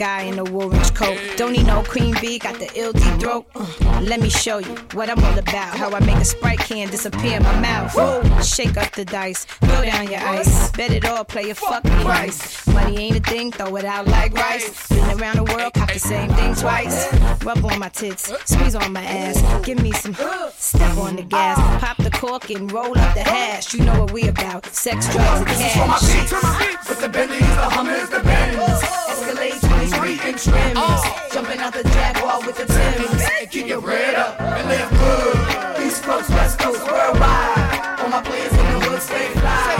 Guy 0.00 0.22
in 0.22 0.36
the 0.36 0.50
orange 0.50 0.94
coat. 0.94 1.18
Don't 1.36 1.52
need 1.52 1.66
no 1.66 1.82
queen 1.82 2.16
bee, 2.22 2.38
got 2.38 2.58
the 2.58 2.70
ill 2.74 2.92
deep 2.92 3.20
throat. 3.20 3.44
Uh, 3.54 4.00
let 4.00 4.18
me 4.18 4.30
show 4.30 4.56
you 4.56 4.74
what 4.94 5.10
I'm 5.10 5.22
all 5.22 5.38
about. 5.38 5.76
How 5.76 5.90
I 5.90 6.00
make 6.00 6.16
a 6.16 6.24
sprite 6.24 6.58
can 6.58 6.88
disappear 6.88 7.36
in 7.36 7.42
my 7.42 7.60
mouth. 7.60 7.94
Whoa. 7.94 8.22
Shake 8.40 8.78
up 8.78 8.92
the 8.92 9.04
dice, 9.04 9.44
throw 9.44 9.84
down 9.84 10.10
your 10.10 10.20
ice. 10.20 10.72
Bet 10.72 10.90
it 10.90 11.04
all, 11.04 11.22
play 11.22 11.50
a 11.50 11.54
fucking 11.54 12.00
price. 12.00 12.66
Money 12.68 12.96
ain't 12.96 13.18
a 13.18 13.30
thing, 13.30 13.52
throw 13.52 13.76
it 13.76 13.84
out 13.84 14.06
like 14.06 14.32
rice. 14.32 14.88
Been 14.88 15.20
around 15.20 15.36
the 15.36 15.44
world, 15.44 15.74
cop 15.74 15.92
the 15.92 15.98
same 15.98 16.30
thing 16.30 16.54
twice. 16.54 17.12
Rub 17.44 17.62
on 17.62 17.78
my 17.78 17.90
tits, 17.90 18.32
squeeze 18.46 18.74
on 18.74 18.94
my 18.94 19.04
ass. 19.04 19.36
Give 19.66 19.82
me 19.82 19.92
some, 19.92 20.14
step 20.54 20.96
on 20.96 21.16
the 21.16 21.24
gas. 21.24 21.58
Pop 21.84 21.98
the 21.98 22.10
cork 22.10 22.48
and 22.48 22.72
roll 22.72 22.96
up 22.98 23.14
the 23.14 23.20
hash. 23.20 23.74
You 23.74 23.84
know 23.84 24.00
what 24.00 24.12
we 24.12 24.28
about, 24.28 24.64
sex, 24.64 25.12
drugs, 25.12 25.40
and 25.40 25.46
cash. 25.46 26.00
This 26.00 26.24
is 26.24 26.30
for 26.30 26.46
my 26.46 26.58
beats. 26.58 26.88
With 26.88 27.00
the 27.02 27.08
Bentleys, 27.10 27.40
the 27.40 27.68
Hummers, 27.76 28.08
the 28.08 28.20
Benz. 28.20 28.82
Escalade 29.10 29.60
23 29.90 30.30
inch 30.30 30.46
rims. 30.46 31.02
Jumping 31.32 31.58
out 31.58 31.72
the 31.72 31.82
Jaguar 31.82 32.40
with 32.46 32.56
the 32.56 32.66
Timbs. 32.66 33.50
Keep 33.50 33.66
your 33.66 33.80
bread 33.80 34.14
up 34.14 34.40
and 34.40 34.68
live 34.68 34.90
good. 34.90 35.86
East 35.86 36.02
Coast, 36.04 36.30
West 36.30 36.58
Coast, 36.58 36.80
worldwide. 36.86 37.98
All 38.00 38.08
my 38.08 38.22
players 38.22 38.52
in 38.52 38.58
the 38.58 38.80
hood 38.86 39.02
stay 39.02 39.28
fly. 39.34 39.79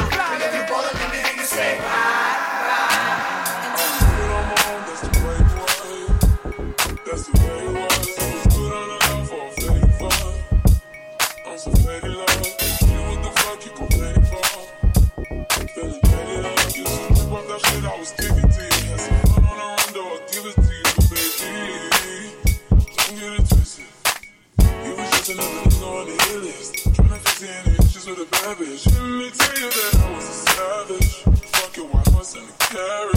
Let 28.51 28.59
me 28.59 28.67
tell 28.67 29.59
you 29.61 29.71
that 29.71 29.97
I 30.03 30.17
was 30.17 30.25
a 30.25 30.51
savage. 30.51 31.23
Fucking 31.53 31.85
white 31.85 32.09
horse 32.09 32.35
and 32.35 32.49
a 32.49 32.53
carriage. 32.59 33.10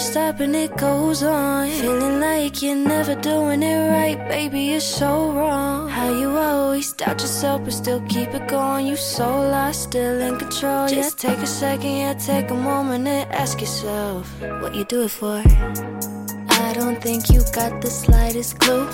Stop 0.00 0.40
and 0.40 0.56
it 0.56 0.76
goes 0.76 1.22
on. 1.22 1.68
Feeling 1.68 2.20
like 2.20 2.62
you're 2.62 2.74
never 2.74 3.14
doing 3.14 3.62
it 3.62 3.88
right, 3.90 4.18
baby, 4.28 4.60
you're 4.60 4.80
so 4.80 5.30
wrong. 5.32 5.88
How 5.88 6.10
you 6.10 6.30
always 6.30 6.92
doubt 6.92 7.20
yourself 7.20 7.64
but 7.64 7.72
still 7.72 8.00
keep 8.08 8.28
it 8.34 8.48
going. 8.48 8.86
You 8.86 8.96
so 8.96 9.28
lost, 9.28 9.82
still 9.84 10.20
in 10.20 10.38
control. 10.38 10.88
Just 10.88 11.18
take 11.18 11.38
a 11.38 11.46
second, 11.46 11.96
yeah, 11.96 12.14
take 12.14 12.50
a 12.50 12.54
moment 12.54 13.06
and 13.06 13.30
ask 13.32 13.60
yourself 13.60 14.26
what 14.62 14.74
you 14.74 14.84
do 14.84 15.02
it 15.04 15.10
for. 15.10 15.42
I 16.66 16.72
don't 16.74 17.00
think 17.02 17.30
you 17.30 17.42
got 17.52 17.80
the 17.82 17.90
slightest 17.90 18.58
clue. 18.58 18.88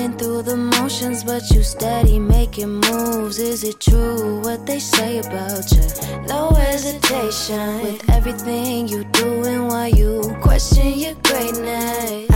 Going 0.00 0.16
through 0.16 0.42
the 0.44 0.56
motions, 0.56 1.24
but 1.24 1.50
you 1.50 1.62
steady 1.62 2.18
making 2.18 2.80
moves. 2.80 3.38
Is 3.38 3.64
it 3.64 3.80
true 3.80 4.40
what 4.40 4.64
they 4.64 4.78
say 4.78 5.18
about 5.18 5.70
you? 5.72 5.82
No 6.26 6.48
hesitation 6.52 7.82
with 7.82 8.08
everything 8.08 8.88
you 8.88 9.04
doing 9.04 9.68
while 9.68 9.88
you 9.90 10.22
question 10.40 10.98
your 10.98 11.14
greatness. 11.16 12.29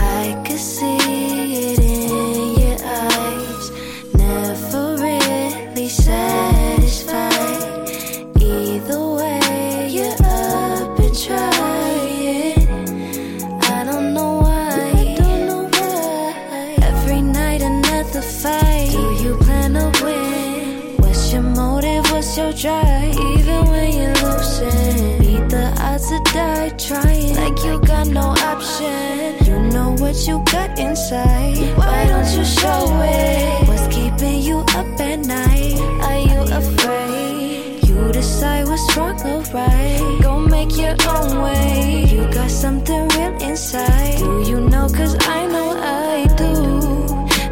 What 30.15 30.29
you 30.29 30.39
got 30.53 30.79
inside. 30.79 31.77
Why 31.77 32.07
don't 32.07 32.31
you 32.37 32.45
show 32.45 33.01
it? 33.03 33.69
What's 33.69 33.87
keeping 33.95 34.43
you 34.43 34.59
up 34.61 35.01
at 35.01 35.19
night? 35.27 35.79
Are 36.07 36.19
you 36.19 36.41
afraid? 36.55 37.89
You 37.89 38.13
decide 38.13 38.67
what's 38.69 38.97
wrong 38.97 39.21
or 39.23 39.43
right. 39.53 40.19
Go 40.23 40.39
make 40.39 40.77
your 40.77 40.97
own 41.09 41.43
way. 41.43 42.07
You 42.09 42.33
got 42.33 42.51
something 42.51 43.09
real 43.09 43.35
inside. 43.43 44.19
Do 44.19 44.45
you 44.47 44.61
know? 44.61 44.89
Cause 44.89 45.17
I 45.21 45.47
know 45.47 45.71
I 45.83 46.27
do. 46.37 46.53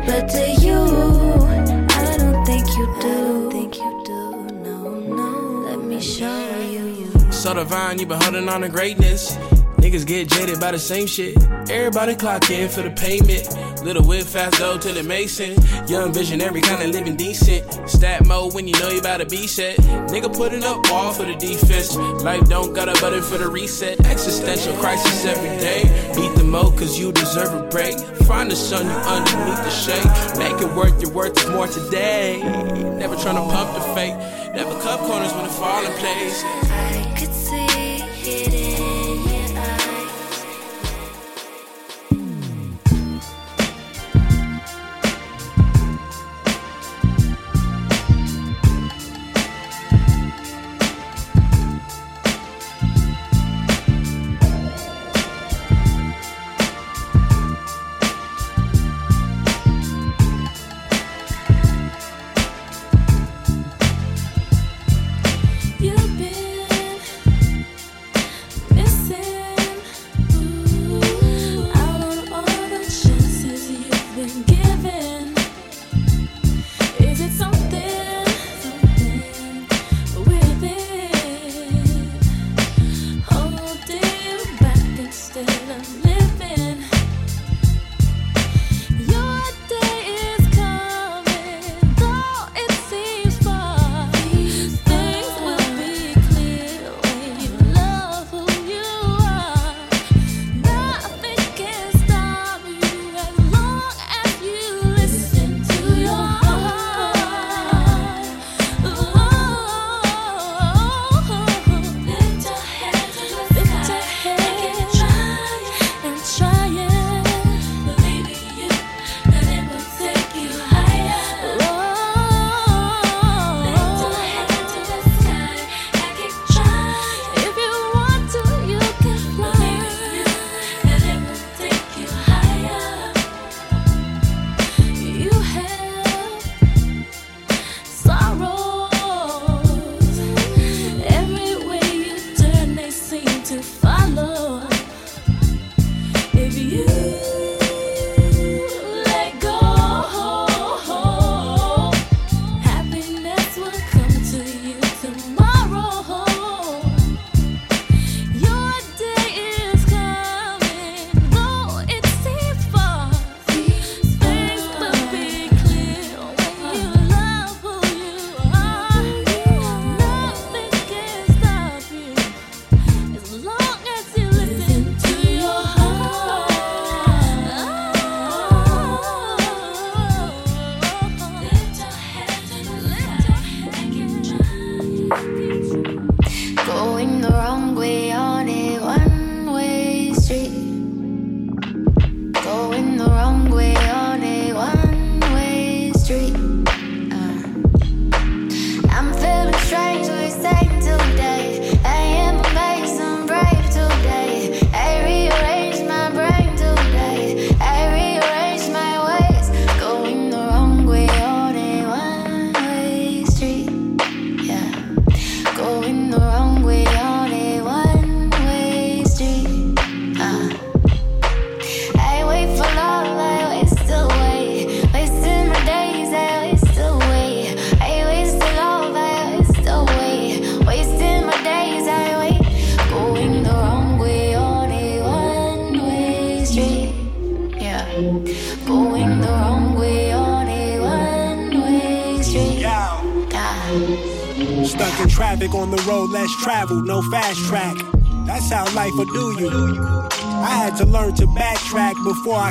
But 0.07 0.31
do 0.31 0.45
you? 0.65 0.81
I 2.01 2.17
don't 2.19 2.45
think 2.47 2.67
you 2.77 2.87
do. 3.01 3.51
think 3.51 3.77
you 3.77 4.03
do. 4.05 4.21
No, 4.63 5.01
no. 5.01 5.31
Let 5.69 5.81
me 5.81 6.01
show 6.01 6.61
you. 6.71 7.33
So 7.33 7.55
divine, 7.55 7.99
you've 7.99 8.09
been 8.09 8.21
holding 8.21 8.49
on 8.49 8.61
to 8.61 8.69
greatness. 8.69 9.37
Niggas 9.83 10.07
get 10.07 10.29
jaded 10.29 10.61
by 10.61 10.71
the 10.71 10.79
same 10.79 11.09
shit. 11.09 11.37
Everybody 11.69 12.15
clock 12.15 12.49
in 12.51 12.69
for 12.69 12.83
the 12.83 12.91
payment. 12.93 13.43
Little 13.83 14.05
whip 14.05 14.23
fast 14.23 14.61
though 14.61 14.79
till 14.79 14.97
it 14.97 15.05
makes 15.05 15.33
sense. 15.33 15.59
Young 15.91 16.13
visionary, 16.13 16.61
kinda 16.61 16.87
living 16.87 17.17
decent. 17.17 17.67
Stat 17.91 18.25
mode 18.25 18.55
when 18.55 18.69
you 18.69 18.75
know 18.79 18.91
you 18.91 19.01
about 19.01 19.19
to 19.19 19.27
be 19.27 19.49
set. 19.49 19.77
Nigga 20.07 20.33
putting 20.33 20.63
up 20.63 20.89
all 20.93 21.13
for 21.13 21.25
the 21.25 21.35
defense. 21.35 21.97
Life 22.23 22.49
don't 22.49 22.73
got 22.73 22.89
a 22.89 22.93
button 23.03 23.23
for 23.23 23.39
the 23.39 23.49
reset. 23.49 23.99
Existential 24.07 24.73
crisis 24.75 25.25
every 25.25 25.51
day. 25.59 25.83
Beat 26.15 26.33
the 26.37 26.45
mo 26.45 26.71
cause 26.71 26.97
you 26.97 27.11
deserve 27.11 27.53
a 27.53 27.67
break. 27.69 27.99
Find 28.31 28.49
the 28.49 28.55
sun 28.55 28.87
you 28.87 28.99
underneath 29.17 29.65
the 29.65 29.71
shade. 29.71 30.39
Make 30.39 30.63
it 30.63 30.73
worth 30.77 31.03
your 31.03 31.11
worth 31.11 31.51
more 31.51 31.67
today. 31.67 32.41
Never 33.03 33.17
tryna 33.17 33.51
pump 33.51 33.75
the 33.75 33.81
fake. 33.97 34.15
Never 34.55 34.79
cut 34.81 35.01
corners 35.01 35.35
when 35.35 35.47
it 35.47 35.51
fall 35.51 35.85
in 35.85 35.93
place. 35.99 36.45
I 36.71 37.15
could 37.19 37.35
see 37.35 37.82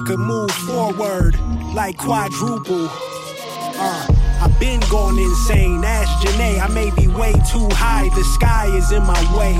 I 0.02 0.04
could 0.04 0.20
move 0.20 0.49
forward 0.49 1.39
like 1.76 1.95
quadruple. 1.95 2.89
Uh, 2.89 4.08
I've 4.41 4.60
been 4.60 4.80
going 4.89 5.20
insane. 5.20 5.84
Ask 5.86 6.26
Janae, 6.26 6.60
I 6.60 6.68
may 6.74 6.89
be 6.95 7.08
way 7.08 7.34
too 7.52 7.70
high. 7.70 8.10
The 8.16 8.24
sky 8.24 8.66
is 8.76 8.91
in 8.91 9.04
my 9.04 9.22
way. 9.38 9.54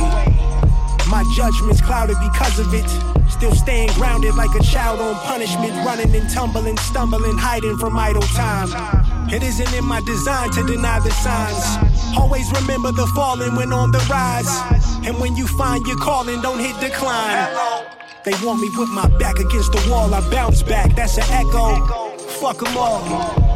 My 1.12 1.24
judgment's 1.36 1.80
clouded 1.80 2.18
because 2.34 2.58
of 2.58 2.74
it. 2.74 2.90
Still 3.30 3.54
staying 3.54 3.90
grounded 3.94 4.34
like 4.34 4.50
a 4.60 4.64
child 4.64 5.00
on 5.00 5.14
punishment. 5.28 5.74
Running 5.86 6.10
and 6.16 6.28
tumbling, 6.28 6.78
stumbling, 6.78 7.38
hiding 7.38 7.78
from 7.78 7.96
idle 7.96 8.24
time. 8.34 9.30
It 9.30 9.44
isn't 9.44 9.74
in 9.76 9.86
my 9.86 10.02
design 10.02 10.50
to 10.54 10.64
deny 10.66 11.02
the 11.02 11.12
signs. 11.12 12.18
Always 12.18 12.52
remember 12.60 12.92
the 12.92 13.06
falling 13.14 13.56
when 13.56 13.72
on 13.72 13.92
the 13.92 14.00
rise. 14.10 14.50
And 15.06 15.20
when 15.20 15.36
you 15.36 15.46
find 15.46 15.86
your 15.86 15.98
calling, 15.98 16.42
don't 16.42 16.58
hit 16.58 16.80
decline. 16.80 17.71
They 18.24 18.34
want 18.46 18.62
me 18.62 18.70
with 18.78 18.90
my 18.90 19.08
back 19.18 19.40
against 19.40 19.72
the 19.72 19.84
wall, 19.90 20.14
I 20.14 20.22
bounce 20.30 20.62
back. 20.62 20.96
That's 20.96 21.18
an 21.18 21.24
echo. 21.32 22.12
Fuck 22.40 22.60
them 22.60 22.78
all. 22.78 23.02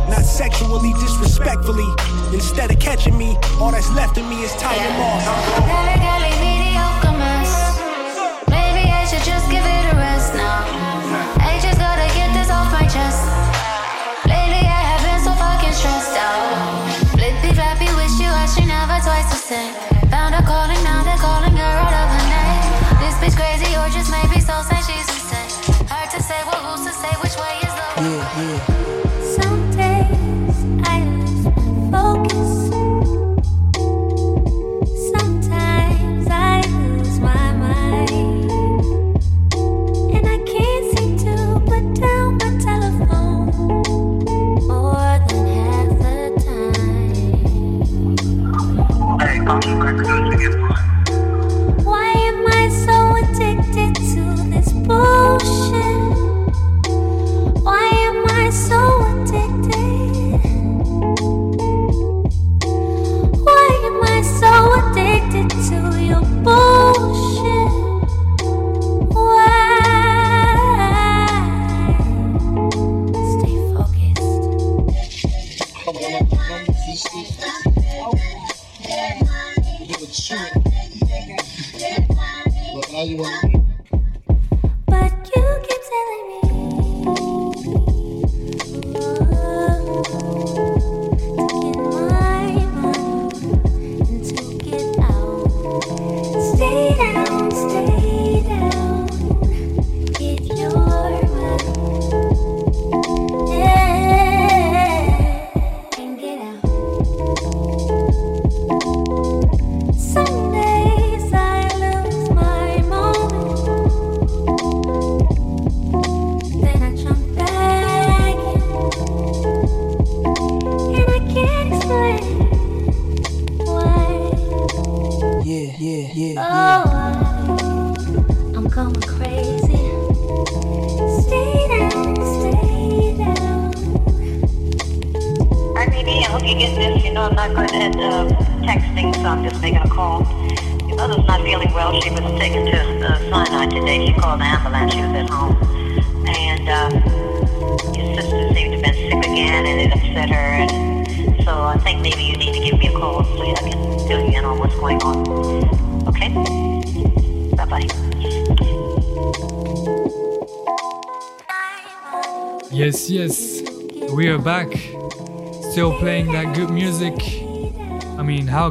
Not 0.09 0.25
sexually, 0.25 0.91
disrespectfully. 0.93 1.85
Instead 2.33 2.71
of 2.71 2.79
catching 2.79 3.15
me, 3.15 3.37
all 3.59 3.71
that's 3.71 3.91
left 3.91 4.17
of 4.17 4.25
me 4.27 4.41
is 4.41 4.51
tying 4.55 5.01
off. 5.01 6.04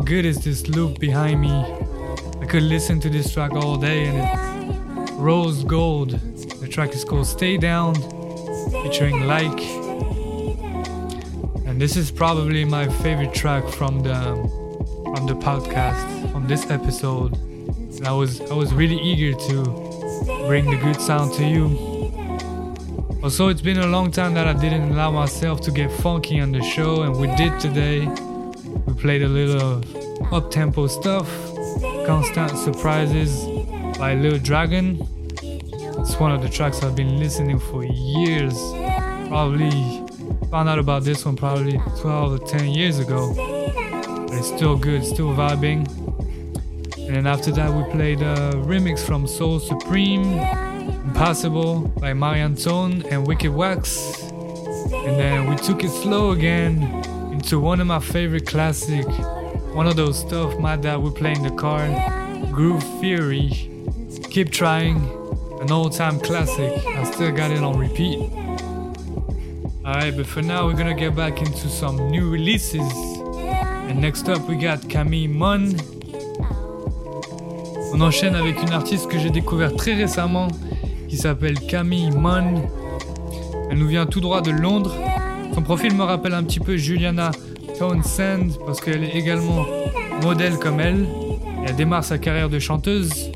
Good 0.04 0.26
is 0.26 0.44
this 0.44 0.68
loop 0.68 0.98
behind 0.98 1.40
me? 1.40 1.64
I 2.40 2.44
could 2.44 2.62
listen 2.62 3.00
to 3.00 3.08
this 3.08 3.32
track 3.32 3.52
all 3.52 3.78
day 3.78 4.04
and 4.06 5.08
it's 5.08 5.12
rose 5.12 5.64
gold. 5.64 6.10
The 6.60 6.68
track 6.68 6.92
is 6.92 7.04
called 7.04 7.26
Stay 7.26 7.56
Down, 7.56 7.94
featuring 8.82 9.26
Like. 9.26 9.62
And 11.66 11.80
this 11.80 11.96
is 11.96 12.10
probably 12.10 12.66
my 12.66 12.86
favorite 13.02 13.32
track 13.32 13.66
from 13.66 14.00
the 14.00 14.18
from 15.04 15.26
the 15.26 15.36
podcast, 15.36 16.30
from 16.32 16.46
this 16.48 16.70
episode. 16.70 17.34
And 17.96 18.06
I 18.06 18.12
was 18.12 18.42
I 18.42 18.54
was 18.54 18.74
really 18.74 19.00
eager 19.00 19.32
to 19.32 19.64
bring 20.46 20.70
the 20.70 20.76
good 20.82 21.00
sound 21.00 21.32
to 21.34 21.48
you. 21.48 21.66
Also, 23.22 23.48
it's 23.48 23.62
been 23.62 23.78
a 23.78 23.86
long 23.86 24.10
time 24.10 24.34
that 24.34 24.46
I 24.46 24.52
didn't 24.52 24.92
allow 24.92 25.10
myself 25.10 25.62
to 25.62 25.70
get 25.70 25.90
funky 25.90 26.40
on 26.40 26.52
the 26.52 26.62
show, 26.62 27.02
and 27.02 27.16
we 27.16 27.34
did 27.36 27.58
today. 27.58 28.06
Played 29.04 29.22
a 29.22 29.28
little 29.28 29.84
up 30.34 30.50
tempo 30.50 30.86
stuff, 30.86 31.28
Constant 32.06 32.56
Surprises 32.56 33.44
by 33.98 34.14
Little 34.14 34.38
Dragon. 34.38 34.96
It's 35.42 36.18
one 36.18 36.32
of 36.32 36.40
the 36.40 36.48
tracks 36.48 36.82
I've 36.82 36.96
been 36.96 37.18
listening 37.18 37.58
for 37.58 37.84
years. 37.84 38.54
Probably 39.28 40.02
found 40.50 40.70
out 40.70 40.78
about 40.78 41.04
this 41.04 41.22
one 41.26 41.36
probably 41.36 41.78
12 42.00 42.32
or 42.32 42.46
10 42.46 42.68
years 42.70 42.98
ago. 42.98 43.34
But 43.36 44.38
it's 44.38 44.48
still 44.48 44.74
good, 44.74 45.04
still 45.04 45.34
vibing. 45.34 45.86
And 46.96 47.14
then 47.14 47.26
after 47.26 47.52
that, 47.52 47.70
we 47.74 47.84
played 47.92 48.22
a 48.22 48.52
remix 48.54 49.00
from 49.00 49.26
Soul 49.26 49.60
Supreme. 49.60 50.32
Impossible 51.08 51.88
by 52.00 52.14
Marianne 52.14 52.56
Tone 52.56 53.02
and 53.10 53.26
Wicked 53.26 53.52
Wax. 53.52 54.22
And 54.22 55.20
then 55.20 55.50
we 55.50 55.56
took 55.56 55.84
it 55.84 55.90
slow 55.90 56.30
again 56.30 57.13
into 57.44 57.60
one 57.60 57.78
of 57.78 57.86
my 57.86 57.98
favorite 57.98 58.46
classic, 58.46 59.06
one 59.74 59.86
of 59.86 59.96
those 59.96 60.18
stuff 60.18 60.58
my 60.58 60.76
dad 60.76 60.96
would 60.96 61.14
play 61.14 61.32
in 61.32 61.42
the 61.42 61.50
car, 61.50 61.86
Groove 62.50 62.82
Theory. 63.02 63.50
Keep 64.30 64.50
trying, 64.50 64.96
an 65.60 65.70
old 65.70 65.92
time 65.92 66.18
classic. 66.20 66.72
I 66.86 67.04
still 67.04 67.32
got 67.32 67.50
it 67.50 67.62
on 67.62 67.78
repeat. 67.78 68.18
Alright, 69.84 70.16
but 70.16 70.24
for 70.26 70.40
now 70.40 70.66
we're 70.66 70.72
gonna 70.72 70.94
get 70.94 71.14
back 71.14 71.42
into 71.42 71.68
some 71.68 72.10
new 72.10 72.30
releases. 72.30 72.90
And 73.88 74.00
next 74.00 74.26
up 74.30 74.48
we 74.48 74.56
got 74.56 74.88
Camille 74.88 75.28
Munn. 75.28 75.76
On 77.92 78.00
enchaîne 78.00 78.36
avec 78.36 78.62
une 78.62 78.72
artiste 78.72 79.06
que 79.06 79.18
j'ai 79.18 79.28
découvert 79.28 79.76
très 79.76 79.92
récemment 79.92 80.48
qui 81.10 81.18
s'appelle 81.18 81.60
Camille 81.68 82.10
Munn. 82.10 82.62
Elle 83.70 83.76
nous 83.76 83.88
vient 83.88 84.06
tout 84.06 84.20
droit 84.22 84.40
de 84.40 84.50
Londres. 84.50 84.96
Son 85.54 85.62
profil 85.62 85.94
me 85.94 86.02
rappelle 86.02 86.34
un 86.34 86.42
petit 86.42 86.58
peu 86.58 86.76
Juliana 86.76 87.30
Townsend 87.78 88.58
parce 88.66 88.80
qu'elle 88.80 89.04
est 89.04 89.14
également 89.14 89.64
modèle 90.22 90.58
comme 90.58 90.80
elle. 90.80 91.06
Elle 91.64 91.76
démarre 91.76 92.02
sa 92.02 92.18
carrière 92.18 92.48
de 92.48 92.58
chanteuse. 92.58 93.30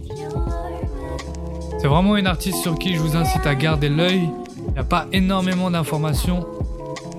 C'est 1.81 1.87
vraiment 1.87 2.16
une 2.16 2.27
artiste 2.27 2.59
sur 2.59 2.77
qui 2.77 2.97
je 2.97 3.01
vous 3.01 3.16
incite 3.16 3.47
à 3.47 3.55
garder 3.55 3.89
l'œil. 3.89 4.29
Il 4.66 4.73
n'y 4.73 4.79
a 4.79 4.85
pas 4.85 5.07
énormément 5.12 5.71
d'informations. 5.71 6.45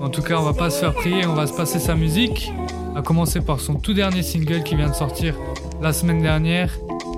En 0.02 0.10
tout 0.10 0.22
cas, 0.22 0.36
on 0.38 0.42
va 0.42 0.52
pas 0.52 0.68
se 0.68 0.80
faire 0.80 0.94
prier, 0.94 1.26
on 1.26 1.34
va 1.34 1.46
se 1.46 1.54
passer 1.54 1.78
sa 1.78 1.94
musique. 1.94 2.52
À 2.94 3.00
commencer 3.00 3.40
par 3.40 3.60
son 3.60 3.74
tout 3.76 3.94
dernier 3.94 4.22
single 4.22 4.62
qui 4.62 4.76
vient 4.76 4.90
de 4.90 4.94
sortir 4.94 5.34
la 5.80 5.94
semaine 5.94 6.20
dernière. 6.20 6.70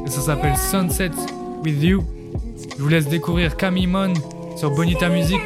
Et 0.06 0.10
ça 0.10 0.20
s'appelle 0.20 0.56
Sunset 0.56 1.10
With 1.64 1.82
You. 1.82 2.04
Je 2.76 2.82
vous 2.82 2.88
laisse 2.88 3.08
découvrir 3.08 3.56
Camille 3.56 3.88
Mon 3.88 4.12
sur 4.56 4.70
Bonita 4.70 5.08
Music. 5.08 5.40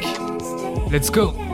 Let's 0.91 1.11
go! 1.11 1.46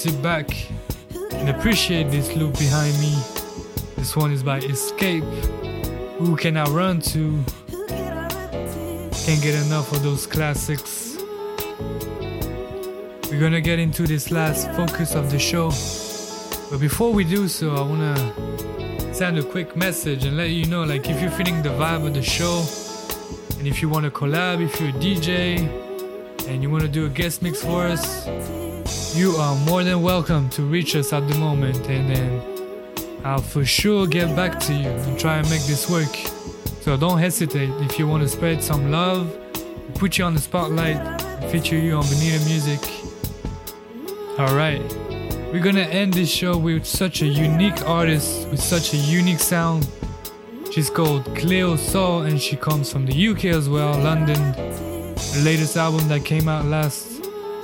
Sit 0.00 0.22
back 0.22 0.48
and 1.34 1.50
appreciate 1.50 2.10
this 2.10 2.34
loop 2.34 2.58
behind 2.58 2.98
me. 3.00 3.14
This 3.96 4.16
one 4.16 4.32
is 4.32 4.42
by 4.42 4.58
Xscape. 4.58 5.30
Who 6.16 6.36
can 6.36 6.56
I 6.56 6.64
run 6.70 7.02
to? 7.12 7.44
Can't 9.26 9.42
get 9.42 9.54
enough 9.66 9.92
of 9.92 10.02
those 10.02 10.26
classics. 10.26 11.18
We're 13.30 13.40
gonna 13.40 13.60
get 13.60 13.78
into 13.78 14.06
this 14.06 14.30
last 14.30 14.70
focus 14.72 15.14
of 15.14 15.30
the 15.30 15.38
show. 15.38 15.68
But 16.70 16.80
before 16.80 17.12
we 17.12 17.22
do 17.22 17.46
so, 17.46 17.76
I 17.76 17.82
wanna 17.82 19.12
send 19.12 19.36
a 19.36 19.42
quick 19.42 19.76
message 19.76 20.24
and 20.24 20.34
let 20.34 20.48
you 20.48 20.64
know 20.64 20.82
like 20.82 21.10
if 21.10 21.20
you're 21.20 21.30
feeling 21.30 21.60
the 21.60 21.74
vibe 21.76 22.06
of 22.06 22.14
the 22.14 22.22
show 22.22 22.64
and 23.58 23.68
if 23.68 23.82
you 23.82 23.90
wanna 23.90 24.10
collab, 24.10 24.64
if 24.64 24.80
you're 24.80 24.88
a 24.88 24.92
DJ 24.92 25.58
and 26.48 26.62
you 26.62 26.70
wanna 26.70 26.88
do 26.88 27.04
a 27.04 27.10
guest 27.10 27.42
mix 27.42 27.62
for 27.62 27.84
us, 27.84 28.26
you 29.14 29.32
are 29.36 29.56
more 29.66 29.82
than 29.82 30.02
welcome 30.02 30.48
to 30.50 30.62
reach 30.62 30.94
us 30.94 31.12
at 31.12 31.26
the 31.26 31.34
moment 31.36 31.88
and 31.88 32.14
then 32.14 32.42
I'll 33.24 33.40
for 33.40 33.64
sure 33.64 34.06
get 34.06 34.34
back 34.36 34.60
to 34.60 34.72
you 34.72 34.88
and 34.88 35.18
try 35.18 35.38
and 35.38 35.50
make 35.50 35.62
this 35.62 35.90
work. 35.90 36.14
So 36.82 36.96
don't 36.96 37.18
hesitate 37.18 37.70
if 37.82 37.98
you 37.98 38.06
want 38.06 38.22
to 38.22 38.28
spread 38.28 38.62
some 38.62 38.90
love, 38.90 39.36
put 39.94 40.18
you 40.18 40.24
on 40.24 40.34
the 40.34 40.40
spotlight, 40.40 41.20
feature 41.50 41.76
you 41.76 41.94
on 41.94 42.04
Bonita 42.04 42.44
Music. 42.46 42.80
Alright, 44.38 44.82
we're 45.52 45.62
gonna 45.62 45.80
end 45.80 46.14
this 46.14 46.30
show 46.30 46.56
with 46.56 46.86
such 46.86 47.22
a 47.22 47.26
unique 47.26 47.82
artist 47.86 48.48
with 48.48 48.62
such 48.62 48.94
a 48.94 48.96
unique 48.96 49.40
sound. 49.40 49.88
She's 50.72 50.88
called 50.88 51.24
Cleo 51.36 51.74
Sol 51.76 52.22
and 52.22 52.40
she 52.40 52.54
comes 52.54 52.92
from 52.92 53.06
the 53.06 53.28
UK 53.28 53.46
as 53.46 53.68
well, 53.68 53.98
London. 53.98 54.52
The 54.52 55.42
latest 55.44 55.76
album 55.76 56.06
that 56.08 56.24
came 56.24 56.48
out 56.48 56.64
last 56.66 57.09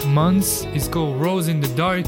month 0.05 0.67
is 0.75 0.89
called 0.89 1.21
Rose 1.21 1.49
in 1.49 1.61
the 1.61 1.69
Dark. 1.69 2.07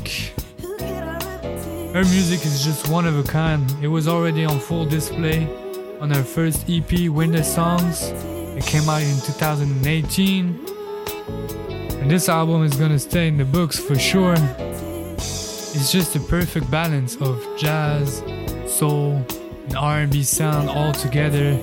Her 1.95 2.05
music 2.05 2.45
is 2.45 2.65
just 2.65 2.89
one 2.89 3.07
of 3.07 3.19
a 3.19 3.23
kind. 3.23 3.65
It 3.83 3.89
was 3.89 4.07
already 4.07 4.45
on 4.45 4.61
full 4.61 4.85
display 4.85 5.47
on 6.01 6.11
her 6.11 6.23
first 6.23 6.69
EP, 6.69 7.09
Winter 7.09 7.43
Songs. 7.43 8.11
It 8.57 8.65
came 8.65 8.89
out 8.89 9.03
in 9.03 9.17
2018. 9.21 10.67
And 12.01 12.11
this 12.11 12.29
album 12.29 12.63
is 12.63 12.77
gonna 12.77 12.99
stay 12.99 13.29
in 13.29 13.37
the 13.37 13.45
books 13.45 13.79
for 13.79 13.99
sure. 13.99 14.37
It's 15.17 15.93
just 15.93 16.17
a 16.17 16.21
perfect 16.21 16.71
balance 16.71 17.17
of 17.17 17.45
jazz, 17.57 18.23
soul, 18.67 19.25
and 19.67 19.77
R&B 19.77 20.23
sound 20.23 20.69
all 20.69 20.93
together. 20.93 21.59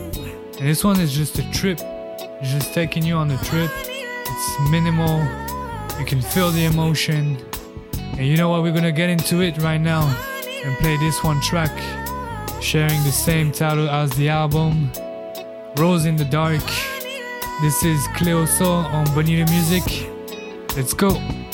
And 0.60 0.68
this 0.70 0.84
one 0.84 1.00
is 1.00 1.14
just 1.14 1.40
a 1.40 1.52
trip. 1.52 1.80
It's 1.82 2.52
just 2.52 2.74
taking 2.74 3.04
you 3.04 3.16
on 3.16 3.32
a 3.32 3.38
trip. 3.44 3.72
It's 3.76 4.70
minimal. 4.70 5.20
You 6.00 6.06
can 6.06 6.22
feel 6.22 6.52
the 6.52 6.66
emotion. 6.66 7.38
And 8.18 8.28
you 8.28 8.38
know 8.38 8.50
what? 8.50 8.64
We're 8.64 8.74
gonna 8.74 8.92
get 8.92 9.10
into 9.10 9.42
it 9.42 9.58
right 9.60 9.80
now 9.80 10.04
and 10.64 10.78
play 10.78 10.98
this 10.98 11.24
one 11.24 11.40
track, 11.42 11.72
sharing 12.62 13.02
the 13.04 13.12
same 13.12 13.52
title 13.52 13.90
as 13.90 14.12
the 14.12 14.30
album, 14.30 14.92
Rose 15.78 16.06
in 16.06 16.16
the 16.16 16.26
Dark. 16.26 16.64
This 17.62 17.84
is 17.84 18.06
Cleo 18.16 18.46
Sol 18.46 18.86
on 18.86 19.06
Bonita 19.16 19.50
Music. 19.52 20.10
Let's 20.76 20.94
go. 20.94 21.45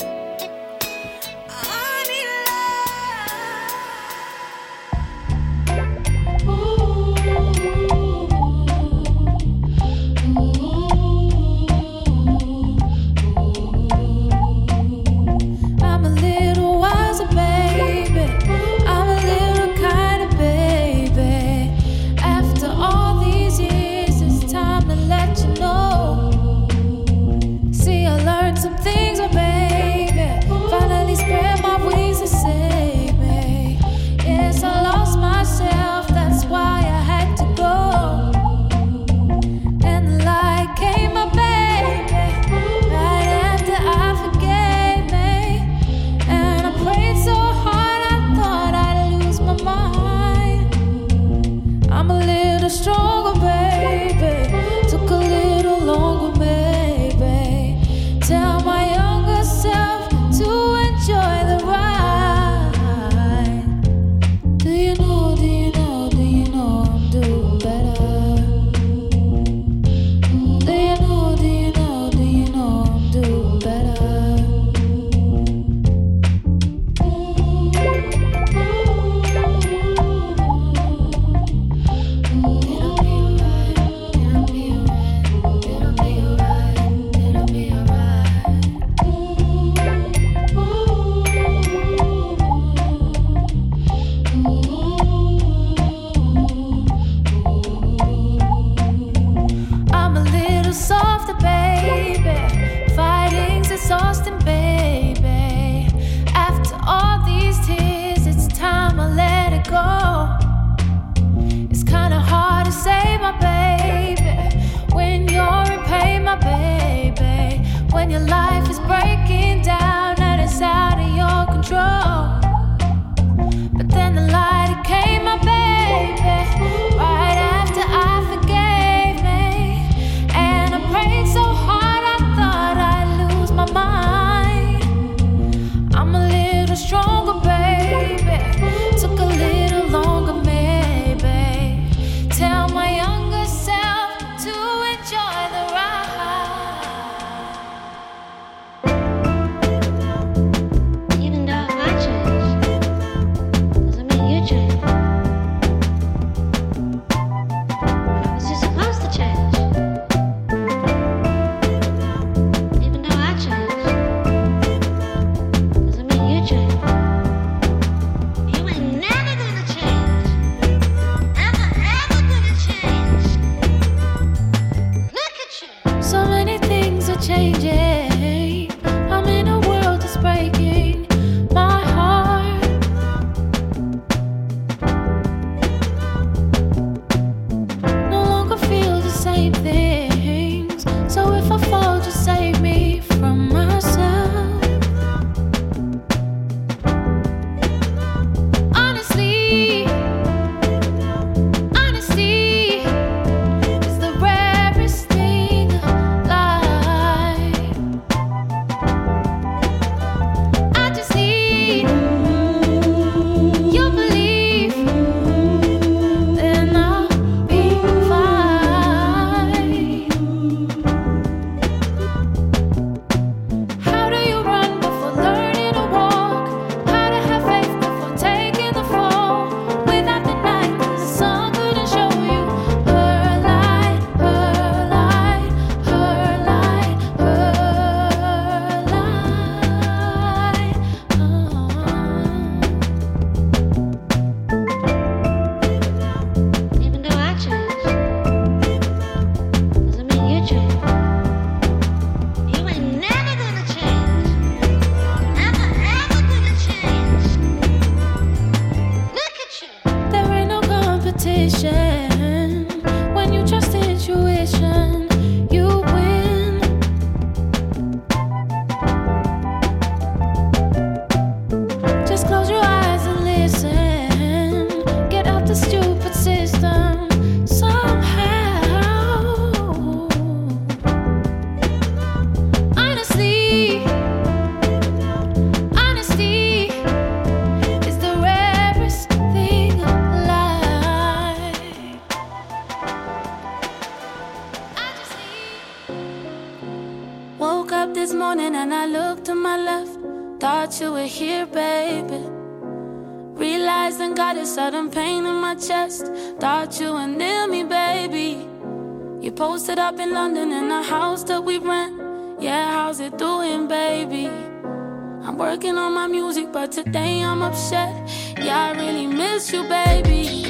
today 316.83 317.23
I'm 317.23 317.41
upset. 317.41 317.93
Yeah, 318.37 318.69
I 318.69 318.71
really 318.71 319.07
miss 319.07 319.51
you, 319.51 319.63
baby. 319.63 320.40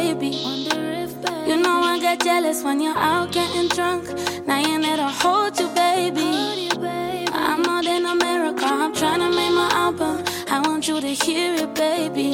baby. 0.00 0.36
You 1.48 1.56
know 1.64 1.78
I 1.92 1.98
get 2.00 2.20
jealous 2.20 2.62
when 2.62 2.80
you're 2.80 2.96
out 2.96 3.32
getting 3.32 3.68
drunk. 3.68 4.04
Now 4.46 4.60
you 4.68 4.78
need 4.78 4.96
to 5.04 5.10
hold 5.22 5.58
you, 5.60 5.68
baby. 5.68 6.30
I'm 7.32 7.62
more 7.62 7.82
than 7.82 8.06
a 8.06 8.14
miracle. 8.14 8.72
I'm 8.84 8.94
trying 8.94 9.20
to 9.20 9.30
make 9.38 9.54
my 9.62 9.68
album. 9.84 10.24
I 10.48 10.60
want 10.66 10.88
you 10.88 11.00
to 11.00 11.12
hear 11.24 11.54
it, 11.54 11.74
baby. 11.74 12.30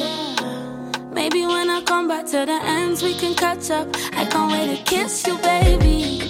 Maybe 1.11 1.41
when 1.45 1.69
I 1.69 1.81
come 1.81 2.07
back 2.07 2.25
to 2.27 2.39
the 2.51 2.59
ends, 2.77 3.03
we 3.03 3.13
can 3.13 3.33
catch 3.35 3.69
up. 3.69 3.87
I 4.13 4.23
can't 4.25 4.51
wait 4.51 4.67
to 4.77 4.83
kiss 4.83 5.27
you, 5.27 5.37
baby. 5.39 6.26